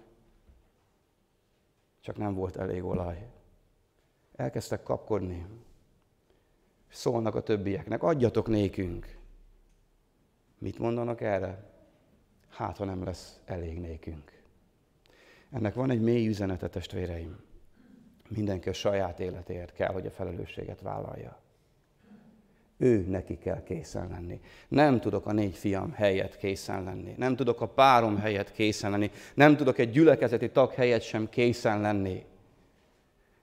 csak 1.99 2.17
nem 2.17 2.33
volt 2.33 2.55
elég 2.55 2.83
olaj. 2.83 3.27
Elkezdtek 4.35 4.83
kapkodni. 4.83 5.45
Szólnak 6.87 7.35
a 7.35 7.43
többieknek, 7.43 8.03
adjatok 8.03 8.47
nékünk. 8.47 9.17
Mit 10.57 10.79
mondanak 10.79 11.21
erre? 11.21 11.71
Hát, 12.49 12.77
ha 12.77 12.85
nem 12.85 13.03
lesz 13.03 13.39
elég 13.45 13.79
nékünk. 13.79 14.42
Ennek 15.53 15.73
van 15.73 15.89
egy 15.89 16.01
mély 16.01 16.27
üzenete, 16.27 16.67
testvéreim. 16.67 17.37
Mindenki 18.29 18.69
a 18.69 18.73
saját 18.73 19.19
életéért 19.19 19.73
kell, 19.73 19.91
hogy 19.91 20.05
a 20.05 20.11
felelősséget 20.11 20.81
vállalja. 20.81 21.41
Ő 22.77 23.05
neki 23.07 23.37
kell 23.37 23.63
készen 23.63 24.07
lenni. 24.09 24.39
Nem 24.67 24.99
tudok 24.99 25.25
a 25.25 25.31
négy 25.31 25.55
fiam 25.55 25.91
helyett 25.91 26.37
készen 26.37 26.83
lenni. 26.83 27.13
Nem 27.17 27.35
tudok 27.35 27.61
a 27.61 27.67
párom 27.67 28.17
helyett 28.17 28.51
készen 28.51 28.91
lenni. 28.91 29.11
Nem 29.33 29.55
tudok 29.55 29.77
egy 29.77 29.91
gyülekezeti 29.91 30.49
tag 30.49 30.71
helyett 30.71 31.01
sem 31.01 31.29
készen 31.29 31.81
lenni. 31.81 32.23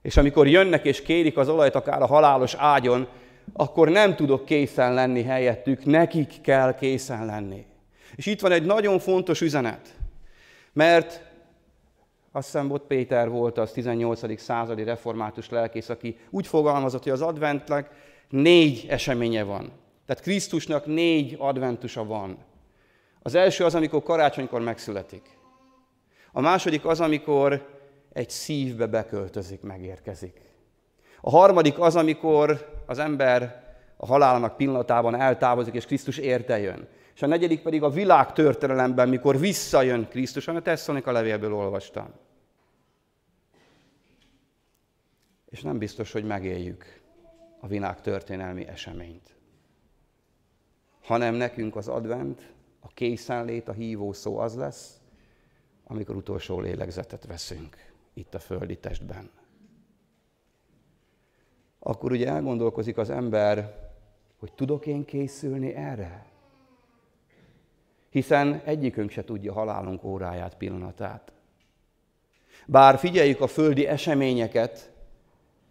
És 0.01 0.17
amikor 0.17 0.47
jönnek 0.47 0.85
és 0.85 1.01
kérik 1.01 1.37
az 1.37 1.49
olajt 1.49 1.75
akár 1.75 2.01
a 2.01 2.05
halálos 2.05 2.53
ágyon, 2.53 3.07
akkor 3.53 3.89
nem 3.89 4.15
tudok 4.15 4.45
készen 4.45 4.93
lenni 4.93 5.23
helyettük, 5.23 5.85
nekik 5.85 6.41
kell 6.41 6.75
készen 6.75 7.25
lenni. 7.25 7.65
És 8.15 8.25
itt 8.25 8.39
van 8.39 8.51
egy 8.51 8.65
nagyon 8.65 8.99
fontos 8.99 9.41
üzenet, 9.41 9.95
mert 10.73 11.30
azt 12.31 12.45
hiszem, 12.45 12.71
ott 12.71 12.87
Péter 12.87 13.29
volt 13.29 13.57
az 13.57 13.71
18. 13.71 14.41
századi 14.41 14.83
református 14.83 15.49
lelkész, 15.49 15.89
aki 15.89 16.17
úgy 16.29 16.47
fogalmazott, 16.47 17.03
hogy 17.03 17.11
az 17.11 17.21
adventnek 17.21 17.89
négy 18.29 18.85
eseménye 18.89 19.43
van. 19.43 19.71
Tehát 20.05 20.21
Krisztusnak 20.23 20.85
négy 20.85 21.35
adventusa 21.39 22.05
van. 22.05 22.37
Az 23.21 23.35
első 23.35 23.65
az, 23.65 23.75
amikor 23.75 24.03
karácsonykor 24.03 24.61
megszületik. 24.61 25.39
A 26.31 26.41
második 26.41 26.85
az, 26.85 26.99
amikor 26.99 27.79
egy 28.13 28.29
szívbe 28.29 28.85
beköltözik, 28.85 29.61
megérkezik. 29.61 30.41
A 31.21 31.29
harmadik 31.29 31.79
az, 31.79 31.95
amikor 31.95 32.71
az 32.85 32.99
ember 32.99 33.69
a 33.97 34.05
halálának 34.05 34.57
pillanatában 34.57 35.15
eltávozik, 35.15 35.73
és 35.73 35.85
Krisztus 35.85 36.17
érte 36.17 36.59
jön. 36.59 36.87
És 37.21 37.27
a 37.27 37.29
negyedik 37.29 37.61
pedig 37.61 37.83
a 37.83 37.89
világ 37.89 38.33
történelemben, 38.33 39.09
mikor 39.09 39.39
visszajön 39.39 40.07
Krisztus, 40.07 40.47
amit 40.47 40.63
Tesszalonik 40.63 41.07
a 41.07 41.11
levélből 41.11 41.53
olvastam. 41.53 42.13
És 45.49 45.61
nem 45.61 45.77
biztos, 45.77 46.11
hogy 46.11 46.23
megéljük 46.23 47.01
a 47.59 47.67
világ 47.67 48.01
történelmi 48.01 48.67
eseményt. 48.67 49.35
Hanem 51.01 51.35
nekünk 51.35 51.75
az 51.75 51.87
advent, 51.87 52.53
a 52.79 52.87
készenlét, 52.87 53.67
a 53.67 53.73
hívó 53.73 54.13
szó 54.13 54.37
az 54.37 54.55
lesz, 54.55 54.99
amikor 55.83 56.15
utolsó 56.15 56.59
lélegzetet 56.59 57.25
veszünk 57.25 57.75
itt 58.13 58.33
a 58.33 58.39
földi 58.39 58.77
testben. 58.77 59.29
Akkor 61.79 62.11
ugye 62.11 62.27
elgondolkozik 62.27 62.97
az 62.97 63.09
ember, 63.09 63.89
hogy 64.37 64.53
tudok 64.53 64.85
én 64.85 65.05
készülni 65.05 65.73
erre? 65.73 66.29
Hiszen 68.11 68.61
egyikünk 68.65 69.09
se 69.09 69.23
tudja 69.23 69.53
halálunk 69.53 70.03
óráját, 70.03 70.55
pillanatát. 70.55 71.31
Bár 72.65 72.97
figyeljük 72.97 73.41
a 73.41 73.47
földi 73.47 73.87
eseményeket, 73.87 74.91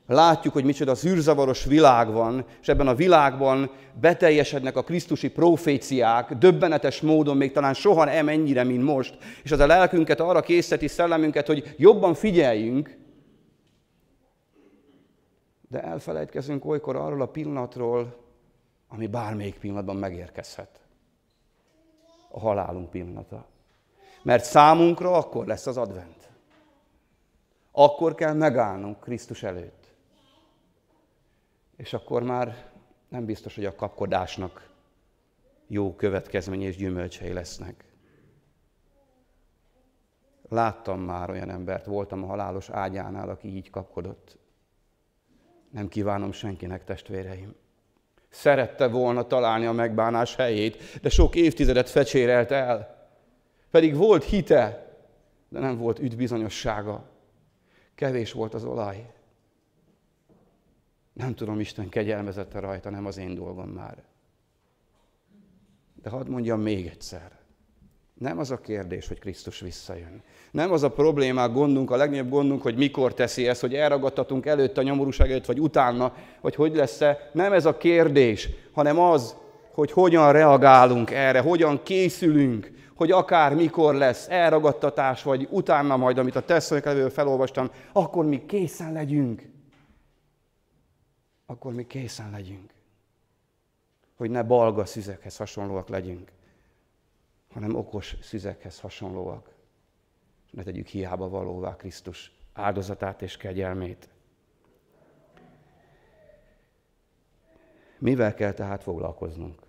látjuk, 0.06 0.52
hogy 0.52 0.64
micsoda 0.64 0.94
zűrzavaros 0.94 1.64
világ 1.64 2.12
van, 2.12 2.44
és 2.60 2.68
ebben 2.68 2.88
a 2.88 2.94
világban 2.94 3.70
beteljesednek 4.00 4.76
a 4.76 4.82
krisztusi 4.82 5.30
proféciák, 5.30 6.34
döbbenetes 6.34 7.00
módon, 7.00 7.36
még 7.36 7.52
talán 7.52 7.74
soha 7.74 8.04
nem 8.04 8.28
ennyire, 8.28 8.64
mint 8.64 8.84
most, 8.84 9.18
és 9.42 9.52
az 9.52 9.60
a 9.60 9.66
lelkünket 9.66 10.20
arra 10.20 10.40
készíteti 10.40 10.88
szellemünket, 10.88 11.46
hogy 11.46 11.74
jobban 11.76 12.14
figyeljünk, 12.14 12.98
de 15.68 15.82
elfelejtkezünk 15.82 16.64
olykor 16.64 16.96
arról 16.96 17.22
a 17.22 17.26
pillanatról, 17.26 18.16
ami 18.88 19.06
bármelyik 19.06 19.58
pillanatban 19.58 19.96
megérkezhet. 19.96 20.79
A 22.32 22.40
halálunk 22.40 22.90
pillanata. 22.90 23.46
Mert 24.22 24.44
számunkra 24.44 25.12
akkor 25.12 25.46
lesz 25.46 25.66
az 25.66 25.76
advent. 25.76 26.30
Akkor 27.72 28.14
kell 28.14 28.32
megállnunk 28.34 29.00
Krisztus 29.00 29.42
előtt. 29.42 29.94
És 31.76 31.92
akkor 31.92 32.22
már 32.22 32.70
nem 33.08 33.24
biztos, 33.24 33.54
hogy 33.54 33.64
a 33.64 33.74
kapkodásnak 33.74 34.70
jó 35.66 35.94
következménye 35.94 36.66
és 36.66 36.76
gyümölcsei 36.76 37.32
lesznek. 37.32 37.84
Láttam 40.48 41.00
már 41.00 41.30
olyan 41.30 41.50
embert, 41.50 41.86
voltam 41.86 42.22
a 42.22 42.26
halálos 42.26 42.70
ágyánál, 42.70 43.28
aki 43.28 43.48
így 43.48 43.70
kapkodott. 43.70 44.38
Nem 45.70 45.88
kívánom 45.88 46.32
senkinek, 46.32 46.84
testvéreim. 46.84 47.54
Szerette 48.30 48.88
volna 48.88 49.26
találni 49.26 49.66
a 49.66 49.72
megbánás 49.72 50.34
helyét, 50.34 50.98
de 51.02 51.08
sok 51.08 51.34
évtizedet 51.34 51.90
fecsérelt 51.90 52.50
el. 52.50 53.08
Pedig 53.70 53.96
volt 53.96 54.24
hite, 54.24 54.94
de 55.48 55.58
nem 55.58 55.76
volt 55.76 55.98
üdbizonyossága. 55.98 57.08
Kevés 57.94 58.32
volt 58.32 58.54
az 58.54 58.64
olaj. 58.64 59.12
Nem 61.12 61.34
tudom, 61.34 61.60
Isten 61.60 61.88
kegyelmezette 61.88 62.58
rajta, 62.58 62.90
nem 62.90 63.06
az 63.06 63.16
én 63.16 63.34
dolgom 63.34 63.68
már. 63.68 64.02
De 66.02 66.10
hadd 66.10 66.28
mondjam 66.28 66.60
még 66.60 66.86
egyszer. 66.86 67.39
Nem 68.20 68.38
az 68.38 68.50
a 68.50 68.60
kérdés, 68.60 69.08
hogy 69.08 69.18
Krisztus 69.18 69.60
visszajön. 69.60 70.22
Nem 70.50 70.72
az 70.72 70.82
a 70.82 70.90
problémák, 70.90 71.52
gondunk, 71.52 71.90
a 71.90 71.96
legnagyobb 71.96 72.28
gondunk, 72.28 72.62
hogy 72.62 72.76
mikor 72.76 73.14
teszi 73.14 73.48
ezt, 73.48 73.60
hogy 73.60 73.74
elragadtatunk 73.74 74.46
előtte 74.46 74.80
a 74.80 74.84
nyomorúság 74.84 75.30
előtt, 75.30 75.46
vagy 75.46 75.60
utána, 75.60 76.14
vagy 76.40 76.54
hogy 76.54 76.74
lesz-e. 76.74 77.30
Nem 77.32 77.52
ez 77.52 77.64
a 77.64 77.76
kérdés, 77.76 78.48
hanem 78.72 78.98
az, 78.98 79.36
hogy 79.72 79.92
hogyan 79.92 80.32
reagálunk 80.32 81.10
erre, 81.10 81.40
hogyan 81.40 81.82
készülünk, 81.82 82.70
hogy 82.94 83.10
akár 83.10 83.54
mikor 83.54 83.94
lesz 83.94 84.28
elragadtatás, 84.28 85.22
vagy 85.22 85.48
utána 85.50 85.96
majd, 85.96 86.18
amit 86.18 86.36
a 86.36 86.44
tesszonyok 86.44 87.10
felolvastam, 87.10 87.70
akkor 87.92 88.24
mi 88.24 88.46
készen 88.46 88.92
legyünk. 88.92 89.42
Akkor 91.46 91.72
mi 91.72 91.86
készen 91.86 92.30
legyünk. 92.30 92.70
Hogy 94.16 94.30
ne 94.30 94.42
balga 94.42 94.84
szüzekhez 94.84 95.36
hasonlóak 95.36 95.88
legyünk 95.88 96.30
hanem 97.52 97.74
okos 97.74 98.16
szüzekhez 98.22 98.80
hasonlóak. 98.80 99.54
Ne 100.50 100.62
tegyük 100.62 100.86
hiába 100.86 101.28
valóvá 101.28 101.76
Krisztus 101.76 102.32
áldozatát 102.52 103.22
és 103.22 103.36
kegyelmét. 103.36 104.08
Mivel 107.98 108.34
kell 108.34 108.52
tehát 108.52 108.82
foglalkoznunk? 108.82 109.62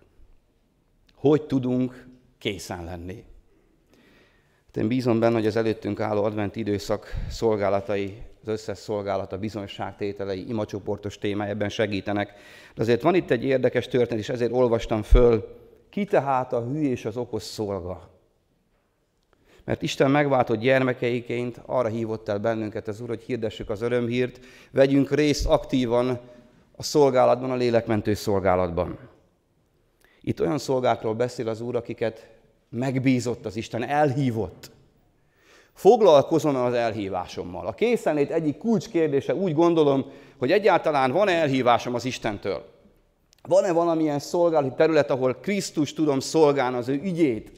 Hogy 1.14 1.46
tudunk 1.46 2.08
készen 2.38 2.84
lenni? 2.84 3.24
Hát 4.66 4.76
én 4.76 4.88
bízom 4.88 5.20
benne, 5.20 5.34
hogy 5.34 5.46
az 5.46 5.56
előttünk 5.56 6.00
álló 6.00 6.24
advent 6.24 6.56
időszak 6.56 7.06
szolgálatai, 7.28 8.22
az 8.42 8.48
összes 8.48 8.78
szolgálata, 8.78 9.38
bizonyságtételei, 9.38 10.48
imacsoportos 10.48 11.18
témája 11.18 11.50
ebben 11.50 11.68
segítenek. 11.68 12.32
De 12.74 12.82
azért 12.82 13.02
van 13.02 13.14
itt 13.14 13.30
egy 13.30 13.44
érdekes 13.44 13.88
történet, 13.88 14.22
és 14.22 14.28
ezért 14.28 14.52
olvastam 14.52 15.02
föl 15.02 15.61
ki 15.92 16.04
tehát 16.04 16.52
a 16.52 16.64
hű 16.64 16.82
és 16.82 17.04
az 17.04 17.16
okos 17.16 17.42
szolga? 17.42 18.10
Mert 19.64 19.82
Isten 19.82 20.10
megváltott 20.10 20.58
gyermekeiként 20.58 21.60
arra 21.66 21.88
hívott 21.88 22.28
el 22.28 22.38
bennünket 22.38 22.88
az 22.88 23.00
Úr, 23.00 23.08
hogy 23.08 23.22
hirdessük 23.22 23.70
az 23.70 23.80
örömhírt, 23.80 24.40
vegyünk 24.70 25.10
részt 25.10 25.46
aktívan 25.46 26.20
a 26.76 26.82
szolgálatban, 26.82 27.50
a 27.50 27.54
lélekmentő 27.54 28.14
szolgálatban. 28.14 28.98
Itt 30.20 30.40
olyan 30.40 30.58
szolgákról 30.58 31.14
beszél 31.14 31.48
az 31.48 31.60
Úr, 31.60 31.76
akiket 31.76 32.28
megbízott 32.68 33.46
az 33.46 33.56
Isten, 33.56 33.82
elhívott. 33.82 34.70
Foglalkozom 35.72 36.56
az 36.56 36.74
elhívásommal. 36.74 37.66
A 37.66 37.72
készenlét 37.72 38.30
egyik 38.30 38.58
kulcskérdése 38.58 39.34
úgy 39.34 39.54
gondolom, 39.54 40.10
hogy 40.38 40.52
egyáltalán 40.52 41.12
van 41.12 41.28
-e 41.28 41.32
elhívásom 41.32 41.94
az 41.94 42.04
Istentől. 42.04 42.71
Van-e 43.48 43.72
valamilyen 43.72 44.18
szolgálati 44.18 44.74
terület, 44.76 45.10
ahol 45.10 45.34
Krisztus 45.34 45.92
tudom 45.92 46.20
szolgálni 46.20 46.76
az 46.76 46.88
ő 46.88 47.00
ügyét? 47.02 47.50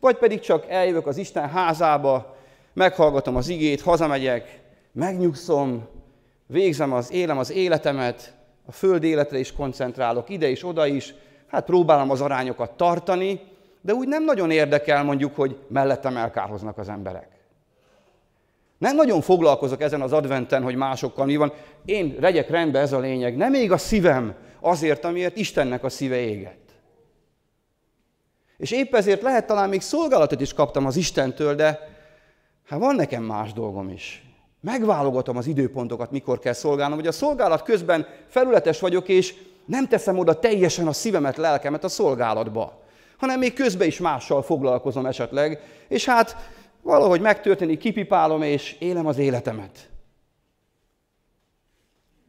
Vagy 0.00 0.16
pedig 0.16 0.40
csak 0.40 0.64
eljövök 0.68 1.06
az 1.06 1.16
Isten 1.16 1.48
házába, 1.48 2.36
meghallgatom 2.72 3.36
az 3.36 3.48
igét, 3.48 3.80
hazamegyek, 3.80 4.60
megnyugszom, 4.92 5.86
végzem 6.46 6.92
az, 6.92 7.12
élem 7.12 7.38
az 7.38 7.50
életemet, 7.50 8.34
a 8.66 8.72
föld 8.72 9.04
életre 9.04 9.38
is 9.38 9.52
koncentrálok, 9.52 10.28
ide 10.28 10.48
is, 10.48 10.64
oda 10.64 10.86
is, 10.86 11.14
hát 11.46 11.64
próbálom 11.64 12.10
az 12.10 12.20
arányokat 12.20 12.70
tartani, 12.70 13.40
de 13.80 13.94
úgy 13.94 14.08
nem 14.08 14.24
nagyon 14.24 14.50
érdekel 14.50 15.04
mondjuk, 15.04 15.34
hogy 15.34 15.58
mellettem 15.68 16.16
elkárhoznak 16.16 16.78
az 16.78 16.88
emberek. 16.88 17.37
Nem 18.78 18.96
nagyon 18.96 19.20
foglalkozok 19.20 19.80
ezen 19.80 20.00
az 20.00 20.12
adventen, 20.12 20.62
hogy 20.62 20.74
másokkal 20.74 21.26
mi 21.26 21.36
van. 21.36 21.52
Én 21.84 22.16
regyek 22.20 22.50
rendbe, 22.50 22.78
ez 22.78 22.92
a 22.92 22.98
lényeg. 22.98 23.36
Nem 23.36 23.50
még 23.50 23.72
a 23.72 23.78
szívem 23.78 24.34
azért, 24.60 25.04
amiért 25.04 25.36
Istennek 25.36 25.84
a 25.84 25.88
szíve 25.88 26.16
égett. 26.16 26.68
És 28.56 28.70
épp 28.70 28.94
ezért 28.94 29.22
lehet 29.22 29.46
talán 29.46 29.68
még 29.68 29.80
szolgálatot 29.80 30.40
is 30.40 30.54
kaptam 30.54 30.86
az 30.86 30.96
Istentől, 30.96 31.54
de 31.54 31.88
hát 32.68 32.78
van 32.78 32.94
nekem 32.94 33.22
más 33.22 33.52
dolgom 33.52 33.88
is. 33.88 34.22
Megválogatom 34.60 35.36
az 35.36 35.46
időpontokat, 35.46 36.10
mikor 36.10 36.38
kell 36.38 36.52
szolgálnom, 36.52 36.98
hogy 36.98 37.06
a 37.06 37.12
szolgálat 37.12 37.62
közben 37.62 38.06
felületes 38.28 38.80
vagyok, 38.80 39.08
és 39.08 39.34
nem 39.64 39.88
teszem 39.88 40.18
oda 40.18 40.38
teljesen 40.38 40.86
a 40.86 40.92
szívemet, 40.92 41.36
lelkemet 41.36 41.84
a 41.84 41.88
szolgálatba, 41.88 42.82
hanem 43.16 43.38
még 43.38 43.52
közben 43.54 43.86
is 43.86 43.98
mással 43.98 44.42
foglalkozom 44.42 45.06
esetleg, 45.06 45.60
és 45.88 46.04
hát 46.04 46.36
valahogy 46.88 47.20
megtörténik, 47.20 47.78
kipipálom, 47.78 48.42
és 48.42 48.76
élem 48.78 49.06
az 49.06 49.18
életemet. 49.18 49.90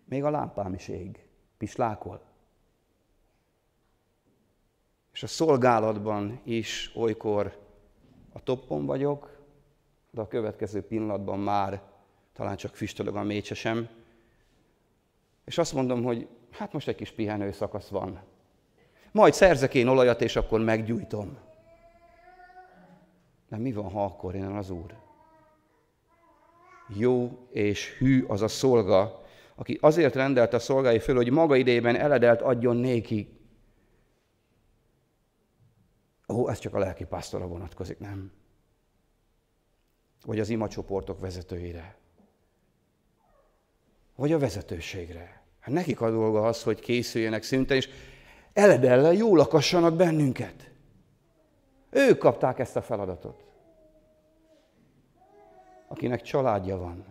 Még 0.06 0.24
a 0.24 0.30
lámpám 0.30 0.74
is 0.74 0.88
ég, 0.88 1.28
pislákol. 1.58 2.22
És 5.14 5.24
a 5.24 5.28
szolgálatban 5.28 6.42
is 6.44 6.92
olykor 6.96 7.58
a 8.34 8.44
toppon 8.44 8.86
vagyok, 8.86 9.38
de 10.12 10.22
a 10.22 10.28
következő 10.28 10.82
pillanatban 10.82 11.40
már 11.40 11.82
talán 12.34 12.56
csak 12.56 12.76
füstölög 12.76 13.16
a 13.16 13.24
mécsesem, 13.24 13.90
és 15.46 15.58
azt 15.58 15.74
mondom, 15.74 16.04
hogy 16.04 16.28
hát 16.52 16.74
most 16.74 16.88
egy 16.88 16.96
kis 16.96 17.12
pihenő 17.12 17.52
szakasz 17.52 17.88
van. 17.88 18.22
Majd 19.12 19.34
szerzek 19.34 19.74
én 19.74 19.88
olajat, 19.88 20.22
és 20.22 20.36
akkor 20.36 20.60
meggyújtom. 20.60 21.38
De 23.50 23.58
mi 23.58 23.72
van, 23.72 23.92
ha 23.92 24.04
akkor 24.04 24.36
jön 24.36 24.56
az 24.56 24.70
Úr? 24.70 24.98
Jó 26.88 27.48
és 27.52 27.98
hű 27.98 28.24
az 28.28 28.42
a 28.42 28.48
szolga, 28.48 29.22
aki 29.56 29.78
azért 29.82 30.16
rendelt 30.16 30.54
a 30.54 30.60
szolgái 30.60 31.00
föl, 31.00 31.16
hogy 31.16 31.30
maga 31.30 31.56
idejében 31.56 31.96
eledelt 31.96 32.42
adjon 32.42 32.76
néki. 32.76 33.40
Ó, 36.28 36.50
ez 36.50 36.60
csak 36.60 36.74
a 36.74 36.80
lelki 36.80 37.06
pásztorra 37.06 37.48
vonatkozik, 37.48 38.00
nem? 38.00 38.32
Vagy 40.26 40.40
az 40.40 40.50
imacsoportok 40.50 41.20
vezetőire. 41.20 41.98
Vagy 44.16 44.32
a 44.32 44.40
vezetőségre. 44.40 45.44
Hát 45.60 45.74
nekik 45.74 46.02
a 46.02 46.12
dolga 46.12 46.48
az, 46.48 46.64
hogy 46.64 46.80
készüljenek 46.80 47.44
szinte, 47.44 47.76
és 47.76 47.90
eledellel 48.54 49.14
jól 49.14 49.38
lakassanak 49.38 49.96
bennünket. 49.96 50.69
Ők 51.90 52.18
kapták 52.18 52.60
ezt 52.60 52.76
a 52.76 52.82
feladatot. 52.82 53.44
Akinek 55.88 56.22
családja 56.22 56.78
van, 56.78 57.06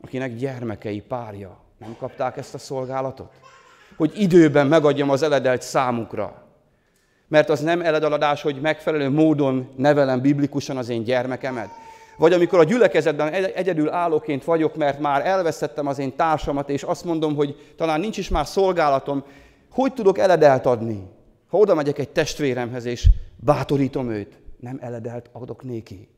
akinek 0.00 0.34
gyermekei, 0.34 1.00
párja, 1.00 1.58
nem 1.78 1.96
kapták 1.98 2.36
ezt 2.36 2.54
a 2.54 2.58
szolgálatot? 2.58 3.32
Hogy 3.96 4.12
időben 4.20 4.66
megadjam 4.66 5.10
az 5.10 5.22
eledelt 5.22 5.62
számukra. 5.62 6.42
Mert 7.28 7.48
az 7.48 7.60
nem 7.60 7.80
eledaladás, 7.80 8.42
hogy 8.42 8.60
megfelelő 8.60 9.10
módon 9.10 9.72
nevelem 9.76 10.20
biblikusan 10.20 10.76
az 10.76 10.88
én 10.88 11.02
gyermekemet. 11.02 11.68
Vagy 12.16 12.32
amikor 12.32 12.58
a 12.58 12.64
gyülekezetben 12.64 13.32
egyedül 13.32 13.90
állóként 13.90 14.44
vagyok, 14.44 14.76
mert 14.76 14.98
már 14.98 15.26
elvesztettem 15.26 15.86
az 15.86 15.98
én 15.98 16.16
társamat, 16.16 16.70
és 16.70 16.82
azt 16.82 17.04
mondom, 17.04 17.34
hogy 17.34 17.74
talán 17.76 18.00
nincs 18.00 18.18
is 18.18 18.28
már 18.28 18.46
szolgálatom, 18.46 19.24
hogy 19.70 19.94
tudok 19.94 20.18
eledelt 20.18 20.66
adni? 20.66 21.13
Ha 21.54 21.60
oda 21.60 21.74
megyek 21.74 21.98
egy 21.98 22.08
testvéremhez, 22.08 22.84
és 22.84 23.08
bátorítom 23.36 24.10
őt, 24.10 24.38
nem 24.60 24.78
eledelt 24.80 25.28
adok 25.32 25.62
néki. 25.62 26.08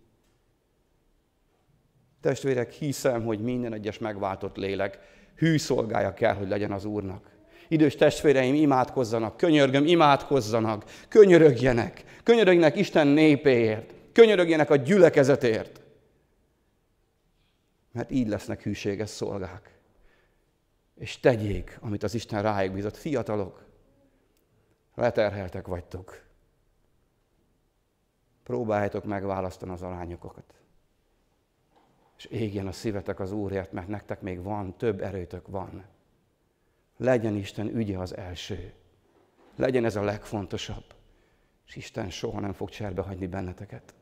Testvérek, 2.20 2.72
hiszem, 2.72 3.24
hogy 3.24 3.40
minden 3.40 3.72
egyes 3.72 3.98
megváltott 3.98 4.56
lélek 4.56 4.98
hű 5.34 5.56
szolgája 5.56 6.14
kell, 6.14 6.34
hogy 6.34 6.48
legyen 6.48 6.72
az 6.72 6.84
Úrnak. 6.84 7.30
Idős 7.68 7.94
testvéreim, 7.94 8.54
imádkozzanak, 8.54 9.36
könyörgöm, 9.36 9.86
imádkozzanak, 9.86 10.84
könyörögjenek, 11.08 12.04
könyörögjenek 12.22 12.76
Isten 12.76 13.06
népéért, 13.06 13.94
könyörögjenek 14.12 14.70
a 14.70 14.76
gyülekezetért. 14.76 15.80
Mert 17.92 18.10
így 18.10 18.28
lesznek 18.28 18.62
hűséges 18.62 19.10
szolgák. 19.10 19.78
És 20.94 21.20
tegyék, 21.20 21.78
amit 21.80 22.02
az 22.02 22.14
Isten 22.14 22.42
rájuk 22.42 22.74
bízott. 22.74 22.96
Fiatalok, 22.96 23.65
leterheltek 24.96 25.66
vagytok. 25.66 26.24
Próbáljátok 28.42 29.04
megválasztani 29.04 29.72
az 29.72 29.82
arányokokat. 29.82 30.54
És 32.16 32.24
égjen 32.24 32.66
a 32.66 32.72
szívetek 32.72 33.20
az 33.20 33.32
Úrért, 33.32 33.72
mert 33.72 33.88
nektek 33.88 34.20
még 34.20 34.42
van, 34.42 34.76
több 34.76 35.00
erőtök 35.00 35.48
van. 35.48 35.84
Legyen 36.96 37.34
Isten 37.36 37.66
ügye 37.66 37.98
az 37.98 38.16
első. 38.16 38.72
Legyen 39.56 39.84
ez 39.84 39.96
a 39.96 40.02
legfontosabb. 40.02 40.84
És 41.66 41.76
Isten 41.76 42.10
soha 42.10 42.40
nem 42.40 42.52
fog 42.52 42.68
cserbe 42.68 43.02
hagyni 43.02 43.26
benneteket. 43.26 43.94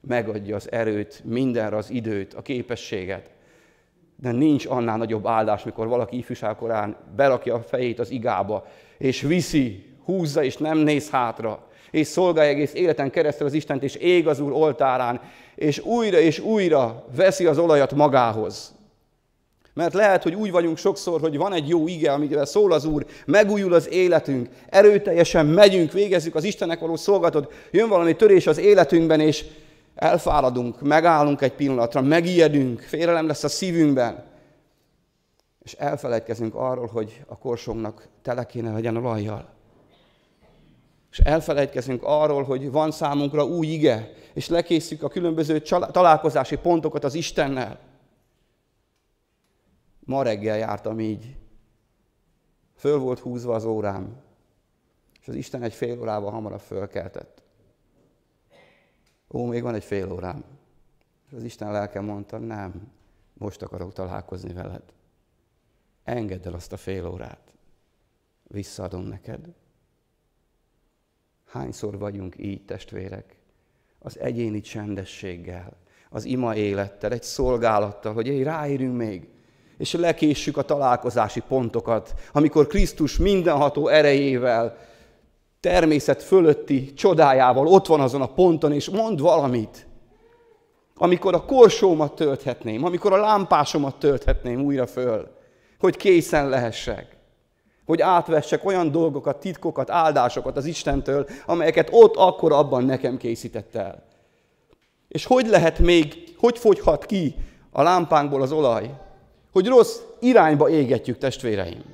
Megadja 0.00 0.56
az 0.56 0.72
erőt, 0.72 1.24
mindenre 1.24 1.76
az 1.76 1.90
időt, 1.90 2.34
a 2.34 2.42
képességet. 2.42 3.30
De 4.16 4.30
nincs 4.30 4.66
annál 4.66 4.96
nagyobb 4.96 5.26
áldás, 5.26 5.64
mikor 5.64 5.86
valaki 5.86 6.16
ifjúságkorán 6.16 6.96
berakja 7.16 7.54
a 7.54 7.62
fejét 7.62 7.98
az 7.98 8.10
igába, 8.10 8.66
és 8.98 9.20
viszi, 9.20 9.95
húzza, 10.06 10.42
és 10.42 10.56
nem 10.56 10.78
néz 10.78 11.10
hátra, 11.10 11.66
és 11.90 12.06
szolgálja 12.06 12.50
egész 12.50 12.74
életen 12.74 13.10
keresztül 13.10 13.46
az 13.46 13.52
Istent, 13.52 13.82
és 13.82 13.94
ég 13.94 14.28
az 14.28 14.40
Úr 14.40 14.52
oltárán, 14.52 15.20
és 15.54 15.78
újra 15.78 16.18
és 16.18 16.38
újra 16.38 17.04
veszi 17.16 17.46
az 17.46 17.58
olajat 17.58 17.94
magához. 17.94 18.74
Mert 19.74 19.94
lehet, 19.94 20.22
hogy 20.22 20.34
úgy 20.34 20.50
vagyunk 20.50 20.76
sokszor, 20.76 21.20
hogy 21.20 21.36
van 21.36 21.52
egy 21.52 21.68
jó 21.68 21.88
ige, 21.88 22.12
amivel 22.12 22.44
szól 22.44 22.72
az 22.72 22.84
Úr, 22.84 23.06
megújul 23.26 23.74
az 23.74 23.88
életünk, 23.90 24.48
erőteljesen 24.68 25.46
megyünk, 25.46 25.92
végezzük 25.92 26.34
az 26.34 26.44
Istennek 26.44 26.80
való 26.80 26.96
szolgatot, 26.96 27.52
jön 27.70 27.88
valami 27.88 28.16
törés 28.16 28.46
az 28.46 28.58
életünkben, 28.58 29.20
és 29.20 29.44
elfáradunk, 29.94 30.80
megállunk 30.80 31.40
egy 31.40 31.52
pillanatra, 31.52 32.00
megijedünk, 32.00 32.80
félelem 32.80 33.26
lesz 33.26 33.44
a 33.44 33.48
szívünkben, 33.48 34.24
és 35.62 35.72
elfelejtkezünk 35.72 36.54
arról, 36.54 36.86
hogy 36.86 37.22
a 37.26 37.38
korsónknak 37.38 38.08
tele 38.22 38.46
kéne 38.46 38.72
legyen 38.72 38.96
olajjal. 38.96 39.48
És 41.16 41.22
elfelejtkezünk 41.22 42.02
arról, 42.04 42.42
hogy 42.42 42.70
van 42.70 42.90
számunkra 42.90 43.44
új 43.44 43.66
ige, 43.66 44.12
és 44.34 44.48
lekészítjük 44.48 45.02
a 45.02 45.08
különböző 45.08 45.60
találkozási 45.60 46.56
pontokat 46.56 47.04
az 47.04 47.14
Istennel. 47.14 47.78
Ma 50.00 50.22
reggel 50.22 50.56
jártam 50.56 51.00
így. 51.00 51.36
Föl 52.74 52.98
volt 52.98 53.18
húzva 53.18 53.54
az 53.54 53.64
órám, 53.64 54.16
és 55.20 55.28
az 55.28 55.34
Isten 55.34 55.62
egy 55.62 55.74
fél 55.74 56.00
órával 56.00 56.30
hamarabb 56.30 56.60
fölkeltett. 56.60 57.42
Ó, 59.30 59.44
még 59.44 59.62
van 59.62 59.74
egy 59.74 59.84
fél 59.84 60.12
órám. 60.12 60.44
És 61.26 61.32
az 61.32 61.42
Isten 61.42 61.72
lelke 61.72 62.00
mondta, 62.00 62.38
nem, 62.38 62.92
most 63.34 63.62
akarok 63.62 63.92
találkozni 63.92 64.52
veled. 64.52 64.82
Engedd 66.04 66.46
el 66.46 66.54
azt 66.54 66.72
a 66.72 66.76
fél 66.76 67.06
órát. 67.06 67.52
Visszaadom 68.48 69.02
neked. 69.02 69.54
Hányszor 71.56 71.98
vagyunk 71.98 72.34
így, 72.38 72.64
testvérek? 72.64 73.36
Az 73.98 74.18
egyéni 74.18 74.60
csendességgel, 74.60 75.76
az 76.10 76.24
ima 76.24 76.54
élettel, 76.54 77.12
egy 77.12 77.22
szolgálattal, 77.22 78.12
hogy 78.12 78.28
egy 78.28 78.42
ráérünk 78.42 78.96
még, 78.96 79.28
és 79.78 79.92
lekéssük 79.92 80.56
a 80.56 80.62
találkozási 80.62 81.40
pontokat, 81.48 82.14
amikor 82.32 82.66
Krisztus 82.66 83.18
mindenható 83.18 83.88
erejével, 83.88 84.76
természet 85.60 86.22
fölötti 86.22 86.92
csodájával 86.92 87.66
ott 87.66 87.86
van 87.86 88.00
azon 88.00 88.22
a 88.22 88.32
ponton, 88.32 88.72
és 88.72 88.90
mond 88.90 89.20
valamit. 89.20 89.86
Amikor 90.94 91.34
a 91.34 91.44
korsómat 91.44 92.14
tölthetném, 92.14 92.84
amikor 92.84 93.12
a 93.12 93.20
lámpásomat 93.20 93.98
tölthetném 93.98 94.60
újra 94.60 94.86
föl, 94.86 95.28
hogy 95.78 95.96
készen 95.96 96.48
lehessek 96.48 97.15
hogy 97.86 98.00
átvessek 98.00 98.64
olyan 98.64 98.90
dolgokat, 98.90 99.40
titkokat, 99.40 99.90
áldásokat 99.90 100.56
az 100.56 100.64
Istentől, 100.64 101.26
amelyeket 101.46 101.88
ott 101.92 102.16
akkor 102.16 102.52
abban 102.52 102.84
nekem 102.84 103.16
készített 103.16 103.74
el. 103.74 104.02
És 105.08 105.24
hogy 105.24 105.46
lehet 105.46 105.78
még, 105.78 106.34
hogy 106.38 106.58
fogyhat 106.58 107.06
ki 107.06 107.34
a 107.70 107.82
lámpánkból 107.82 108.42
az 108.42 108.52
olaj, 108.52 108.94
hogy 109.52 109.66
rossz 109.66 109.98
irányba 110.20 110.68
égetjük, 110.68 111.18
testvéreim. 111.18 111.84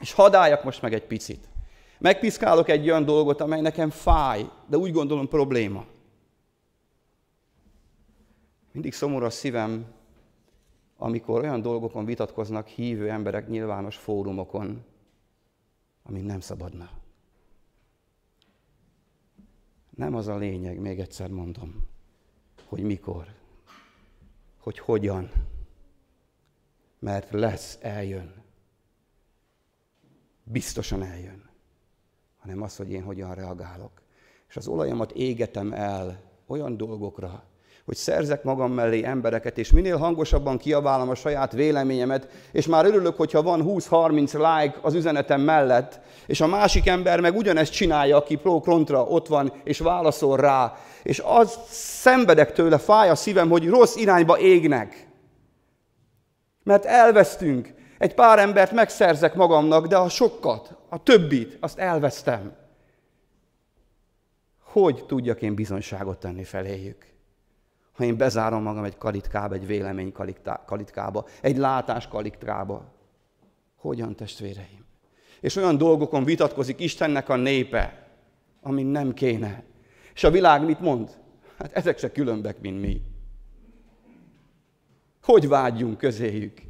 És 0.00 0.12
hadáljak 0.12 0.64
most 0.64 0.82
meg 0.82 0.92
egy 0.92 1.06
picit. 1.06 1.48
Megpiszkálok 1.98 2.68
egy 2.68 2.88
olyan 2.88 3.04
dolgot, 3.04 3.40
amely 3.40 3.60
nekem 3.60 3.90
fáj, 3.90 4.46
de 4.66 4.76
úgy 4.76 4.92
gondolom 4.92 5.28
probléma. 5.28 5.84
Mindig 8.72 8.92
szomorú 8.92 9.24
a 9.24 9.30
szívem, 9.30 9.84
amikor 10.98 11.40
olyan 11.40 11.62
dolgokon 11.62 12.04
vitatkoznak 12.04 12.66
hívő 12.66 13.10
emberek 13.10 13.48
nyilvános 13.48 13.96
fórumokon, 13.96 14.84
amin 16.04 16.24
nem 16.24 16.40
szabadna. 16.40 16.90
Nem 19.90 20.14
az 20.14 20.26
a 20.26 20.36
lényeg, 20.36 20.78
még 20.78 21.00
egyszer 21.00 21.30
mondom, 21.30 21.86
hogy 22.64 22.82
mikor, 22.82 23.34
hogy 24.58 24.78
hogyan, 24.78 25.30
mert 26.98 27.30
lesz, 27.30 27.78
eljön. 27.80 28.42
Biztosan 30.44 31.02
eljön. 31.02 31.50
Hanem 32.38 32.62
az, 32.62 32.76
hogy 32.76 32.90
én 32.90 33.02
hogyan 33.02 33.34
reagálok. 33.34 34.02
És 34.48 34.56
az 34.56 34.66
olajamat 34.66 35.12
égetem 35.12 35.72
el 35.72 36.30
olyan 36.46 36.76
dolgokra, 36.76 37.44
hogy 37.84 37.96
szerzek 37.96 38.42
magam 38.42 38.72
mellé 38.72 39.04
embereket, 39.04 39.58
és 39.58 39.72
minél 39.72 39.96
hangosabban 39.96 40.58
kiabálom 40.58 41.08
a 41.08 41.14
saját 41.14 41.52
véleményemet, 41.52 42.28
és 42.52 42.66
már 42.66 42.84
örülök, 42.84 43.16
hogyha 43.16 43.42
van 43.42 43.62
20-30 43.64 44.32
like 44.32 44.78
az 44.82 44.94
üzenetem 44.94 45.40
mellett, 45.40 46.00
és 46.26 46.40
a 46.40 46.46
másik 46.46 46.86
ember 46.86 47.20
meg 47.20 47.36
ugyanezt 47.36 47.72
csinálja, 47.72 48.16
aki 48.16 48.36
pro-kontra 48.36 49.02
ott 49.02 49.26
van, 49.26 49.52
és 49.64 49.78
válaszol 49.78 50.36
rá, 50.36 50.76
és 51.02 51.22
az 51.24 51.58
szenvedek 51.70 52.52
tőle, 52.52 52.78
fáj 52.78 53.08
a 53.08 53.14
szívem, 53.14 53.48
hogy 53.48 53.68
rossz 53.68 53.96
irányba 53.96 54.38
égnek. 54.38 55.08
Mert 56.62 56.84
elvesztünk. 56.84 57.74
Egy 57.98 58.14
pár 58.14 58.38
embert 58.38 58.72
megszerzek 58.72 59.34
magamnak, 59.34 59.86
de 59.86 59.96
a 59.96 60.08
sokat, 60.08 60.76
a 60.88 61.02
többit, 61.02 61.56
azt 61.60 61.78
elvesztem. 61.78 62.56
Hogy 64.62 65.04
tudjak 65.06 65.42
én 65.42 65.54
bizonyságot 65.54 66.18
tenni 66.18 66.44
feléjük? 66.44 67.13
Ha 67.94 68.04
én 68.04 68.16
bezárom 68.16 68.62
magam 68.62 68.84
egy 68.84 68.98
kalitkába, 68.98 69.54
egy 69.54 69.66
vélemény 69.66 70.12
kalitkába, 70.66 71.26
egy 71.40 71.56
látás 71.56 72.08
kalitkába. 72.08 72.92
Hogyan, 73.76 74.16
testvéreim? 74.16 74.84
És 75.40 75.56
olyan 75.56 75.78
dolgokon 75.78 76.24
vitatkozik 76.24 76.80
Istennek 76.80 77.28
a 77.28 77.36
népe, 77.36 78.08
ami 78.62 78.82
nem 78.82 79.14
kéne. 79.14 79.64
És 80.14 80.24
a 80.24 80.30
világ 80.30 80.64
mit 80.64 80.80
mond? 80.80 81.10
Hát 81.58 81.72
ezek 81.72 81.98
se 81.98 82.12
különbek, 82.12 82.60
mint 82.60 82.80
mi. 82.80 83.02
Hogy 85.22 85.48
vágyjunk 85.48 85.98
közéjük? 85.98 86.62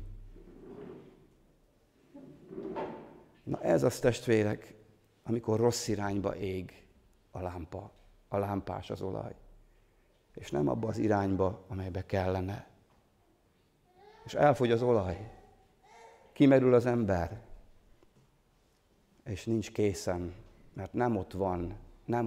Na 3.45 3.61
ez 3.61 3.83
az 3.83 3.99
testvérek, 3.99 4.75
amikor 5.23 5.61
rossz 5.61 5.89
irányba 5.89 6.37
ég. 6.37 6.83
a 7.31 7.41
lámpa, 7.41 7.93
a 8.29 8.39
lámpás 8.39 8.91
az 8.91 9.03
olaj. 9.03 9.35
És 10.35 10.51
nem 10.51 10.69
abba 10.69 10.89
az 10.89 10.99
irányba, 10.99 11.65
amelybe 11.69 12.07
kellene. 12.07 12.67
És 14.25 14.35
elfogy 14.35 14.71
az 14.71 14.83
olaj. 14.83 15.31
Kimerül 16.33 16.75
az 16.75 16.87
ember. 16.87 17.41
És 19.25 19.45
nincs 19.45 19.73
készen, 19.73 20.35
mert 20.73 20.93
nem 20.93 21.17
ott 21.17 21.33
van, 21.33 21.77
nem, 22.05 22.25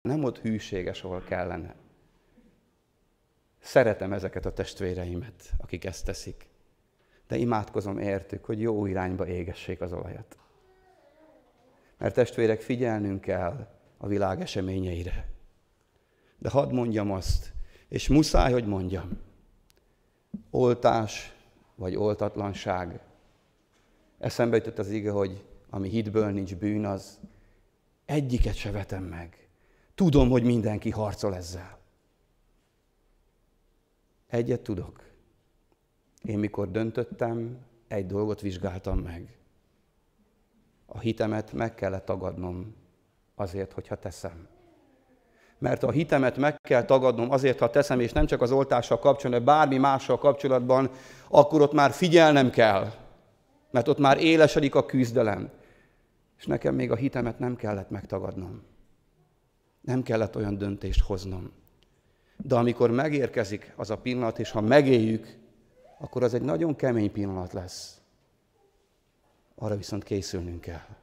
nem 0.00 0.24
ott 0.24 0.38
hűséges, 0.38 1.02
ahol 1.04 1.22
kellene. 1.22 1.74
Szeretem 3.58 4.12
ezeket 4.12 4.46
a 4.46 4.52
testvéreimet, 4.52 5.52
akik 5.58 5.84
ezt 5.84 6.04
teszik. 6.04 6.46
De 7.26 7.36
imádkozom 7.36 7.98
értük, 7.98 8.44
hogy 8.44 8.60
jó 8.60 8.86
irányba 8.86 9.26
égessék 9.26 9.80
az 9.80 9.92
olajat. 9.92 10.36
Mert 11.98 12.14
testvérek, 12.14 12.60
figyelnünk 12.60 13.20
kell 13.20 13.68
a 13.96 14.06
világ 14.06 14.40
eseményeire. 14.40 15.31
De 16.42 16.50
hadd 16.50 16.72
mondjam 16.72 17.10
azt, 17.10 17.52
és 17.88 18.08
muszáj, 18.08 18.52
hogy 18.52 18.66
mondjam, 18.66 19.18
oltás 20.50 21.36
vagy 21.74 21.96
oltatlanság. 21.96 23.00
Eszembe 24.18 24.56
jutott 24.56 24.78
az 24.78 24.90
ige, 24.90 25.10
hogy 25.10 25.44
ami 25.70 25.88
hitből 25.88 26.30
nincs 26.30 26.56
bűn, 26.56 26.84
az 26.84 27.20
egyiket 28.04 28.54
se 28.54 28.70
vetem 28.70 29.04
meg. 29.04 29.48
Tudom, 29.94 30.28
hogy 30.28 30.42
mindenki 30.42 30.90
harcol 30.90 31.34
ezzel. 31.34 31.78
Egyet 34.26 34.62
tudok. 34.62 35.04
Én 36.22 36.38
mikor 36.38 36.70
döntöttem, 36.70 37.58
egy 37.88 38.06
dolgot 38.06 38.40
vizsgáltam 38.40 38.98
meg. 38.98 39.38
A 40.86 40.98
hitemet 40.98 41.52
meg 41.52 41.74
kellett 41.74 42.04
tagadnom 42.04 42.74
azért, 43.34 43.72
hogyha 43.72 43.98
teszem. 43.98 44.48
Mert 45.62 45.82
a 45.82 45.90
hitemet 45.90 46.36
meg 46.36 46.60
kell 46.60 46.84
tagadnom 46.84 47.30
azért, 47.30 47.58
ha 47.58 47.70
teszem, 47.70 48.00
és 48.00 48.12
nem 48.12 48.26
csak 48.26 48.42
az 48.42 48.52
oltással 48.52 48.98
kapcsolatban, 48.98 49.44
bármi 49.44 49.76
mással 49.76 50.18
kapcsolatban, 50.18 50.90
akkor 51.28 51.60
ott 51.60 51.72
már 51.72 51.90
figyelnem 51.90 52.50
kell. 52.50 52.92
Mert 53.70 53.88
ott 53.88 53.98
már 53.98 54.18
élesedik 54.18 54.74
a 54.74 54.86
küzdelem. 54.86 55.50
És 56.38 56.46
nekem 56.46 56.74
még 56.74 56.90
a 56.90 56.94
hitemet 56.94 57.38
nem 57.38 57.56
kellett 57.56 57.90
megtagadnom. 57.90 58.62
Nem 59.80 60.02
kellett 60.02 60.36
olyan 60.36 60.58
döntést 60.58 61.00
hoznom. 61.00 61.52
De 62.36 62.54
amikor 62.54 62.90
megérkezik 62.90 63.72
az 63.76 63.90
a 63.90 63.98
pillanat, 63.98 64.38
és 64.38 64.50
ha 64.50 64.60
megéljük, 64.60 65.38
akkor 65.98 66.22
az 66.22 66.34
egy 66.34 66.42
nagyon 66.42 66.76
kemény 66.76 67.12
pillanat 67.12 67.52
lesz. 67.52 68.00
Arra 69.54 69.76
viszont 69.76 70.04
készülnünk 70.04 70.60
kell. 70.60 70.96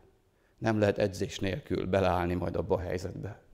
Nem 0.58 0.80
lehet 0.80 0.98
edzés 0.98 1.40
nélkül 1.40 1.86
beleállni 1.86 2.34
majd 2.34 2.56
abba 2.56 2.76
a 2.76 2.80
helyzetbe. 2.80 3.48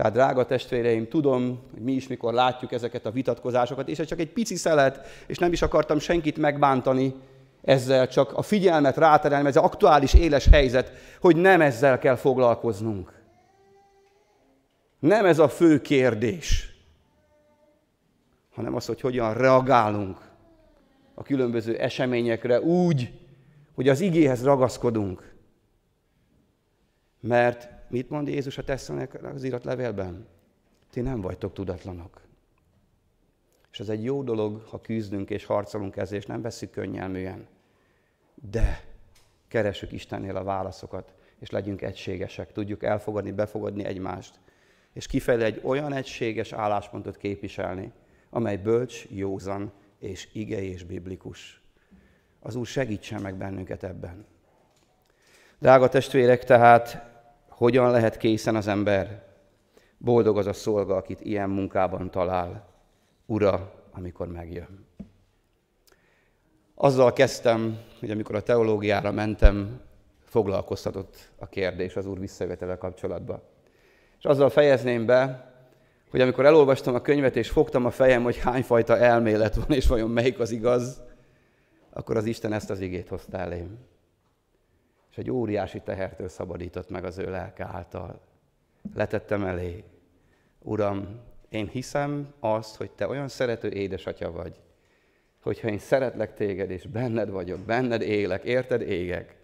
Tehát, 0.00 0.14
drága 0.14 0.46
testvéreim, 0.46 1.08
tudom, 1.08 1.58
hogy 1.72 1.82
mi 1.82 1.92
is, 1.92 2.08
mikor 2.08 2.32
látjuk 2.32 2.72
ezeket 2.72 3.06
a 3.06 3.10
vitatkozásokat, 3.10 3.88
és 3.88 3.98
ez 3.98 4.06
csak 4.06 4.18
egy 4.18 4.32
pici 4.32 4.56
szelet, 4.56 5.06
és 5.26 5.38
nem 5.38 5.52
is 5.52 5.62
akartam 5.62 5.98
senkit 5.98 6.38
megbántani 6.38 7.14
ezzel, 7.62 8.08
csak 8.08 8.32
a 8.32 8.42
figyelmet 8.42 8.96
ráterelni, 8.96 9.48
ez 9.48 9.56
az 9.56 9.62
aktuális 9.62 10.14
éles 10.14 10.46
helyzet, 10.46 10.92
hogy 11.20 11.36
nem 11.36 11.60
ezzel 11.60 11.98
kell 11.98 12.16
foglalkoznunk. 12.16 13.12
Nem 14.98 15.24
ez 15.24 15.38
a 15.38 15.48
fő 15.48 15.80
kérdés, 15.80 16.74
hanem 18.54 18.74
az, 18.74 18.86
hogy 18.86 19.00
hogyan 19.00 19.34
reagálunk 19.34 20.18
a 21.14 21.22
különböző 21.22 21.76
eseményekre 21.76 22.60
úgy, 22.60 23.12
hogy 23.74 23.88
az 23.88 24.00
igéhez 24.00 24.44
ragaszkodunk. 24.44 25.34
Mert 27.20 27.79
mit 27.90 28.10
mond 28.10 28.28
Jézus 28.28 28.58
a 28.58 28.64
tesszenek 28.64 29.22
az 29.22 29.44
írat 29.44 29.64
levélben? 29.64 30.26
Ti 30.90 31.00
nem 31.00 31.20
vagytok 31.20 31.52
tudatlanok. 31.52 32.20
És 33.72 33.80
ez 33.80 33.88
egy 33.88 34.04
jó 34.04 34.22
dolog, 34.22 34.62
ha 34.68 34.80
küzdünk 34.80 35.30
és 35.30 35.44
harcolunk 35.44 35.96
ezért, 35.96 36.22
és 36.22 36.28
nem 36.28 36.42
veszük 36.42 36.70
könnyelműen. 36.70 37.46
De 38.34 38.84
keressük 39.48 39.92
Istennél 39.92 40.36
a 40.36 40.42
válaszokat, 40.42 41.14
és 41.38 41.50
legyünk 41.50 41.82
egységesek, 41.82 42.52
tudjuk 42.52 42.82
elfogadni, 42.82 43.32
befogadni 43.32 43.84
egymást, 43.84 44.38
és 44.92 45.06
kifejle 45.06 45.44
egy 45.44 45.60
olyan 45.64 45.92
egységes 45.92 46.52
álláspontot 46.52 47.16
képviselni, 47.16 47.92
amely 48.30 48.56
bölcs, 48.56 49.06
józan 49.08 49.72
és 49.98 50.28
ige 50.32 50.62
és 50.62 50.84
biblikus. 50.84 51.62
Az 52.40 52.54
Úr 52.54 52.66
segítsen 52.66 53.22
meg 53.22 53.34
bennünket 53.34 53.82
ebben. 53.82 54.26
Drága 55.58 55.88
testvérek, 55.88 56.44
tehát 56.44 57.09
hogyan 57.60 57.90
lehet 57.90 58.16
készen 58.16 58.56
az 58.56 58.66
ember? 58.66 59.22
Boldog 59.98 60.38
az 60.38 60.46
a 60.46 60.52
szolga, 60.52 60.96
akit 60.96 61.20
ilyen 61.20 61.50
munkában 61.50 62.10
talál. 62.10 62.68
Ura, 63.26 63.72
amikor 63.92 64.28
megjön. 64.28 64.86
Azzal 66.74 67.12
kezdtem, 67.12 67.78
hogy 67.98 68.10
amikor 68.10 68.34
a 68.34 68.42
teológiára 68.42 69.12
mentem, 69.12 69.80
foglalkoztatott 70.24 71.30
a 71.38 71.46
kérdés 71.46 71.96
az 71.96 72.06
Úr 72.06 72.18
visszajövetele 72.18 72.76
kapcsolatban. 72.76 73.42
És 74.18 74.24
azzal 74.24 74.50
fejezném 74.50 75.06
be, 75.06 75.52
hogy 76.10 76.20
amikor 76.20 76.46
elolvastam 76.46 76.94
a 76.94 77.00
könyvet, 77.00 77.36
és 77.36 77.50
fogtam 77.50 77.84
a 77.84 77.90
fejem, 77.90 78.22
hogy 78.22 78.38
hányfajta 78.38 78.96
elmélet 78.96 79.54
van, 79.54 79.70
és 79.76 79.86
vajon 79.86 80.10
melyik 80.10 80.38
az 80.38 80.50
igaz, 80.50 81.02
akkor 81.90 82.16
az 82.16 82.24
Isten 82.24 82.52
ezt 82.52 82.70
az 82.70 82.80
igét 82.80 83.08
hozta 83.08 83.38
elém. 83.38 83.78
És 85.10 85.18
egy 85.18 85.30
óriási 85.30 85.80
tehertől 85.80 86.28
szabadított 86.28 86.90
meg 86.90 87.04
az 87.04 87.18
ő 87.18 87.30
lelke 87.30 87.64
által. 87.64 88.20
Letettem 88.94 89.44
elé. 89.44 89.84
Uram, 90.58 91.20
én 91.48 91.68
hiszem 91.68 92.32
azt, 92.40 92.76
hogy 92.76 92.90
te 92.90 93.08
olyan 93.08 93.28
szerető 93.28 93.68
édesatya 93.68 94.32
vagy, 94.32 94.60
hogyha 95.42 95.68
én 95.68 95.78
szeretlek 95.78 96.34
téged, 96.34 96.70
és 96.70 96.86
benned 96.86 97.30
vagyok, 97.30 97.60
benned 97.60 98.02
élek, 98.02 98.44
érted 98.44 98.80
égek, 98.80 99.36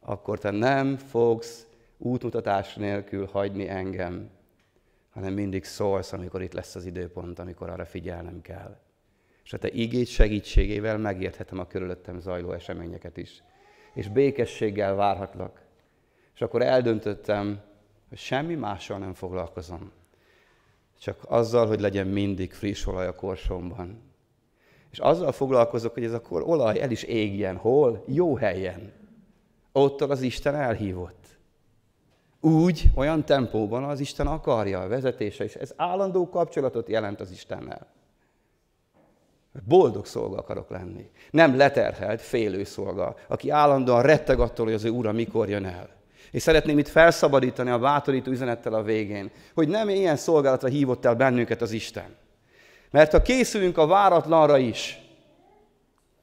akkor 0.00 0.38
te 0.38 0.50
nem 0.50 0.96
fogsz 0.96 1.66
útmutatás 1.98 2.74
nélkül 2.74 3.26
hagyni 3.26 3.68
engem, 3.68 4.30
hanem 5.10 5.32
mindig 5.32 5.64
szólsz, 5.64 6.12
amikor 6.12 6.42
itt 6.42 6.52
lesz 6.52 6.74
az 6.74 6.84
időpont, 6.84 7.38
amikor 7.38 7.70
arra 7.70 7.84
figyelnem 7.84 8.40
kell. 8.40 8.78
És 9.44 9.52
a 9.52 9.58
te 9.58 9.68
igét 9.68 10.06
segítségével 10.06 10.98
megérthetem 10.98 11.58
a 11.58 11.66
körülöttem 11.66 12.20
zajló 12.20 12.52
eseményeket 12.52 13.16
is. 13.16 13.42
És 13.98 14.08
békességgel 14.08 14.94
várhatlak. 14.94 15.60
És 16.34 16.40
akkor 16.40 16.62
eldöntöttem, 16.62 17.60
hogy 18.08 18.18
semmi 18.18 18.54
mással 18.54 18.98
nem 18.98 19.14
foglalkozom. 19.14 19.92
Csak 21.00 21.20
azzal, 21.28 21.66
hogy 21.66 21.80
legyen 21.80 22.06
mindig 22.06 22.52
friss 22.52 22.86
olaj 22.86 23.06
a 23.06 23.14
korsomban. 23.14 24.02
És 24.90 24.98
azzal 24.98 25.32
foglalkozok, 25.32 25.94
hogy 25.94 26.04
ez 26.04 26.12
a 26.12 26.22
olaj 26.30 26.80
el 26.80 26.90
is 26.90 27.02
égjen. 27.02 27.56
Hol? 27.56 28.04
Jó 28.06 28.36
helyen. 28.36 28.92
Ott 29.72 30.00
az 30.00 30.22
Isten 30.22 30.54
elhívott. 30.54 31.38
Úgy, 32.40 32.84
olyan 32.94 33.24
tempóban 33.24 33.84
az 33.84 34.00
Isten 34.00 34.26
akarja, 34.26 34.80
a 34.80 34.88
vezetése 34.88 35.44
is. 35.44 35.54
Ez 35.54 35.72
állandó 35.76 36.28
kapcsolatot 36.28 36.88
jelent 36.88 37.20
az 37.20 37.30
Istennel. 37.30 37.86
Boldog 39.66 40.06
szolga 40.06 40.36
akarok 40.36 40.70
lenni. 40.70 41.10
Nem 41.30 41.56
leterhelt, 41.56 42.20
félő 42.20 42.64
szolga, 42.64 43.16
aki 43.28 43.50
állandóan 43.50 44.02
retteg 44.02 44.40
attól, 44.40 44.64
hogy 44.64 44.74
az 44.74 44.84
ő 44.84 44.90
ura 44.90 45.12
mikor 45.12 45.48
jön 45.48 45.64
el. 45.64 45.96
És 46.30 46.42
szeretném 46.42 46.78
itt 46.78 46.88
felszabadítani 46.88 47.70
a 47.70 47.78
bátorító 47.78 48.30
üzenettel 48.30 48.74
a 48.74 48.82
végén, 48.82 49.30
hogy 49.54 49.68
nem 49.68 49.88
ilyen 49.88 50.16
szolgálatra 50.16 50.68
hívott 50.68 51.04
el 51.04 51.14
bennünket 51.14 51.62
az 51.62 51.70
Isten. 51.70 52.16
Mert 52.90 53.12
ha 53.12 53.22
készülünk 53.22 53.78
a 53.78 53.86
váratlanra 53.86 54.58
is, 54.58 54.98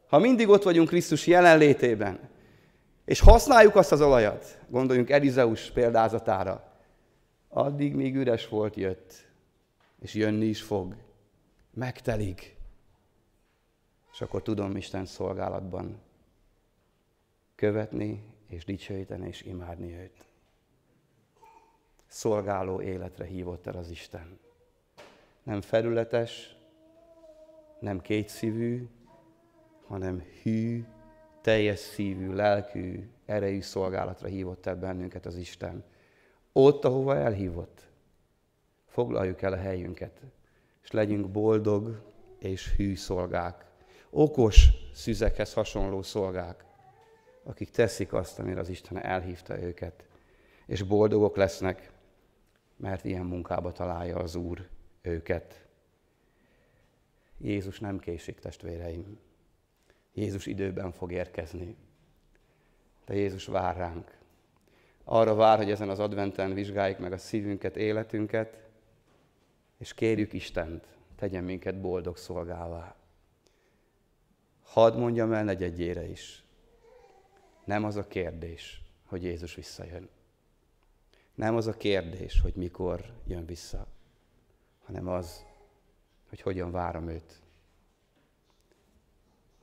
ha 0.08 0.20
mindig 0.20 0.50
ott 0.50 0.64
vagyunk 0.64 0.88
Krisztus 0.88 1.28
jelenlétében, 1.28 2.20
és 3.06 3.20
használjuk 3.20 3.76
azt 3.76 3.92
az 3.92 4.02
olajat, 4.02 4.58
gondoljunk 4.70 5.10
Elizeus 5.10 5.72
példázatára, 5.72 6.74
addig 7.50 7.94
még 7.94 8.16
üres 8.16 8.48
volt, 8.48 8.76
jött, 8.76 9.14
és 10.02 10.14
jönni 10.14 10.46
is 10.46 10.62
fog. 10.62 10.96
Megtelik. 11.74 12.55
És 14.16 14.22
akkor 14.22 14.42
tudom 14.42 14.76
Isten 14.76 15.06
szolgálatban 15.06 16.02
követni, 17.56 18.24
és 18.48 18.66
dicsőíteni, 18.66 19.28
és 19.28 19.42
imádni 19.42 19.94
őt. 19.94 20.26
Szolgáló 22.08 22.82
életre 22.82 23.26
hívott 23.26 23.68
el 23.68 23.76
az 23.76 23.90
Isten. 23.90 24.40
Nem 25.44 25.62
felületes, 25.62 26.58
nem 27.80 28.02
kétszívű, 28.02 28.90
hanem 29.88 30.24
hű, 30.44 30.86
teljes 31.42 31.80
szívű, 31.80 32.34
lelkű, 32.34 33.10
erejű 33.26 33.62
szolgálatra 33.62 34.28
hívott 34.28 34.66
el 34.66 34.76
bennünket 34.76 35.26
az 35.26 35.36
Isten. 35.36 35.84
Ott, 36.52 36.86
ahova 36.86 37.16
elhívott. 37.16 37.88
Foglaljuk 38.86 39.42
el 39.42 39.54
a 39.54 39.58
helyünket, 39.58 40.22
és 40.84 40.92
legyünk 40.92 41.32
boldog 41.32 42.14
és 42.38 42.76
hű 42.76 42.96
szolgák. 42.96 43.65
Okos 44.18 44.70
szüzekhez 44.94 45.54
hasonló 45.54 46.02
szolgák, 46.02 46.66
akik 47.44 47.70
teszik 47.70 48.14
azt, 48.14 48.40
amire 48.40 48.60
az 48.60 48.70
Isten 48.70 49.04
elhívta 49.04 49.60
őket. 49.60 50.06
és 50.66 50.82
boldogok 50.82 51.36
lesznek, 51.36 51.92
mert 52.76 53.06
ilyen 53.06 53.26
munkába 53.26 53.72
találja 53.72 54.18
az 54.18 54.36
Úr 54.36 54.68
őket. 55.02 55.66
Jézus 57.38 57.80
nem 57.80 58.00
késik, 58.00 58.40
testvéreim. 58.40 59.20
Jézus 60.14 60.46
időben 60.46 60.92
fog 60.92 61.12
érkezni. 61.12 61.76
De 63.06 63.16
Jézus 63.16 63.46
vár 63.46 63.78
ránk. 63.78 64.18
Arra 65.04 65.36
vár, 65.36 65.58
hogy 65.58 65.72
ezen 65.72 65.90
az 65.90 66.00
adventen 66.00 66.54
vizsgáljuk 66.54 67.00
meg 67.00 67.12
a 67.12 67.18
szívünket, 67.18 67.78
életünket, 67.78 68.60
és 69.78 69.94
kérjük 69.94 70.34
Istent, 70.34 70.86
tegyen 71.16 71.44
minket 71.44 71.82
boldog 71.82 72.18
szolgálvá. 72.18 72.96
Hadd 74.66 74.98
mondjam 74.98 75.34
el 75.34 75.44
negyedjére 75.44 76.08
is. 76.08 76.44
Nem 77.66 77.84
az 77.84 77.96
a 77.96 78.08
kérdés, 78.08 78.82
hogy 79.06 79.24
Jézus 79.24 79.56
visszajön. 79.56 80.10
Nem 81.34 81.56
az 81.56 81.68
a 81.68 81.78
kérdés, 81.78 82.42
hogy 82.42 82.56
mikor 82.56 83.14
jön 83.28 83.46
vissza, 83.46 83.88
hanem 84.86 85.08
az, 85.08 85.46
hogy 86.30 86.42
hogyan 86.42 86.72
várom 86.72 87.08
őt. 87.08 87.42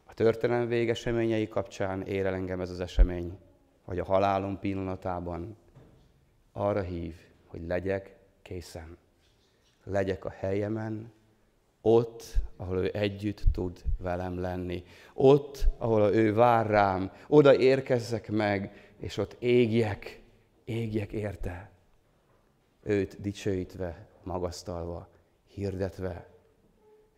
A 0.05 0.14
történelem 0.14 0.68
végeseményei 0.68 1.48
kapcsán 1.48 2.03
ér 2.03 2.26
el 2.26 2.34
engem 2.34 2.61
ez 2.61 2.70
az 2.70 2.80
esemény, 2.80 3.38
vagy 3.84 3.98
a 3.98 4.05
halálom 4.05 4.59
pillanatában 4.59 5.57
arra 6.53 6.82
hív, 6.82 7.16
hogy 7.46 7.66
legyek 7.66 8.16
készen. 8.42 8.98
Legyek 9.84 10.24
a 10.24 10.30
helyemen, 10.30 11.12
ott, 11.82 12.40
ahol 12.56 12.78
ő 12.78 12.90
együtt 12.92 13.42
tud 13.52 13.82
velem 13.98 14.38
lenni. 14.38 14.84
Ott, 15.14 15.68
ahol 15.78 16.14
ő 16.14 16.34
vár 16.34 16.66
rám, 16.66 17.12
oda 17.28 17.56
érkezzek 17.56 18.30
meg, 18.30 18.92
és 18.98 19.16
ott 19.16 19.36
égjek, 19.38 20.22
égjek 20.64 21.12
érte. 21.12 21.70
Őt 22.82 23.20
dicsőítve, 23.20 24.06
magasztalva, 24.22 25.08
hirdetve, 25.46 26.28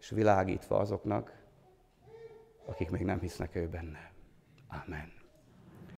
és 0.01 0.11
világítva 0.11 0.79
azoknak, 0.79 1.43
akik 2.65 2.91
még 2.91 3.03
nem 3.03 3.21
hisznek 3.21 3.55
ő 3.55 3.69
benne. 3.69 4.13
Amen. 4.69 5.24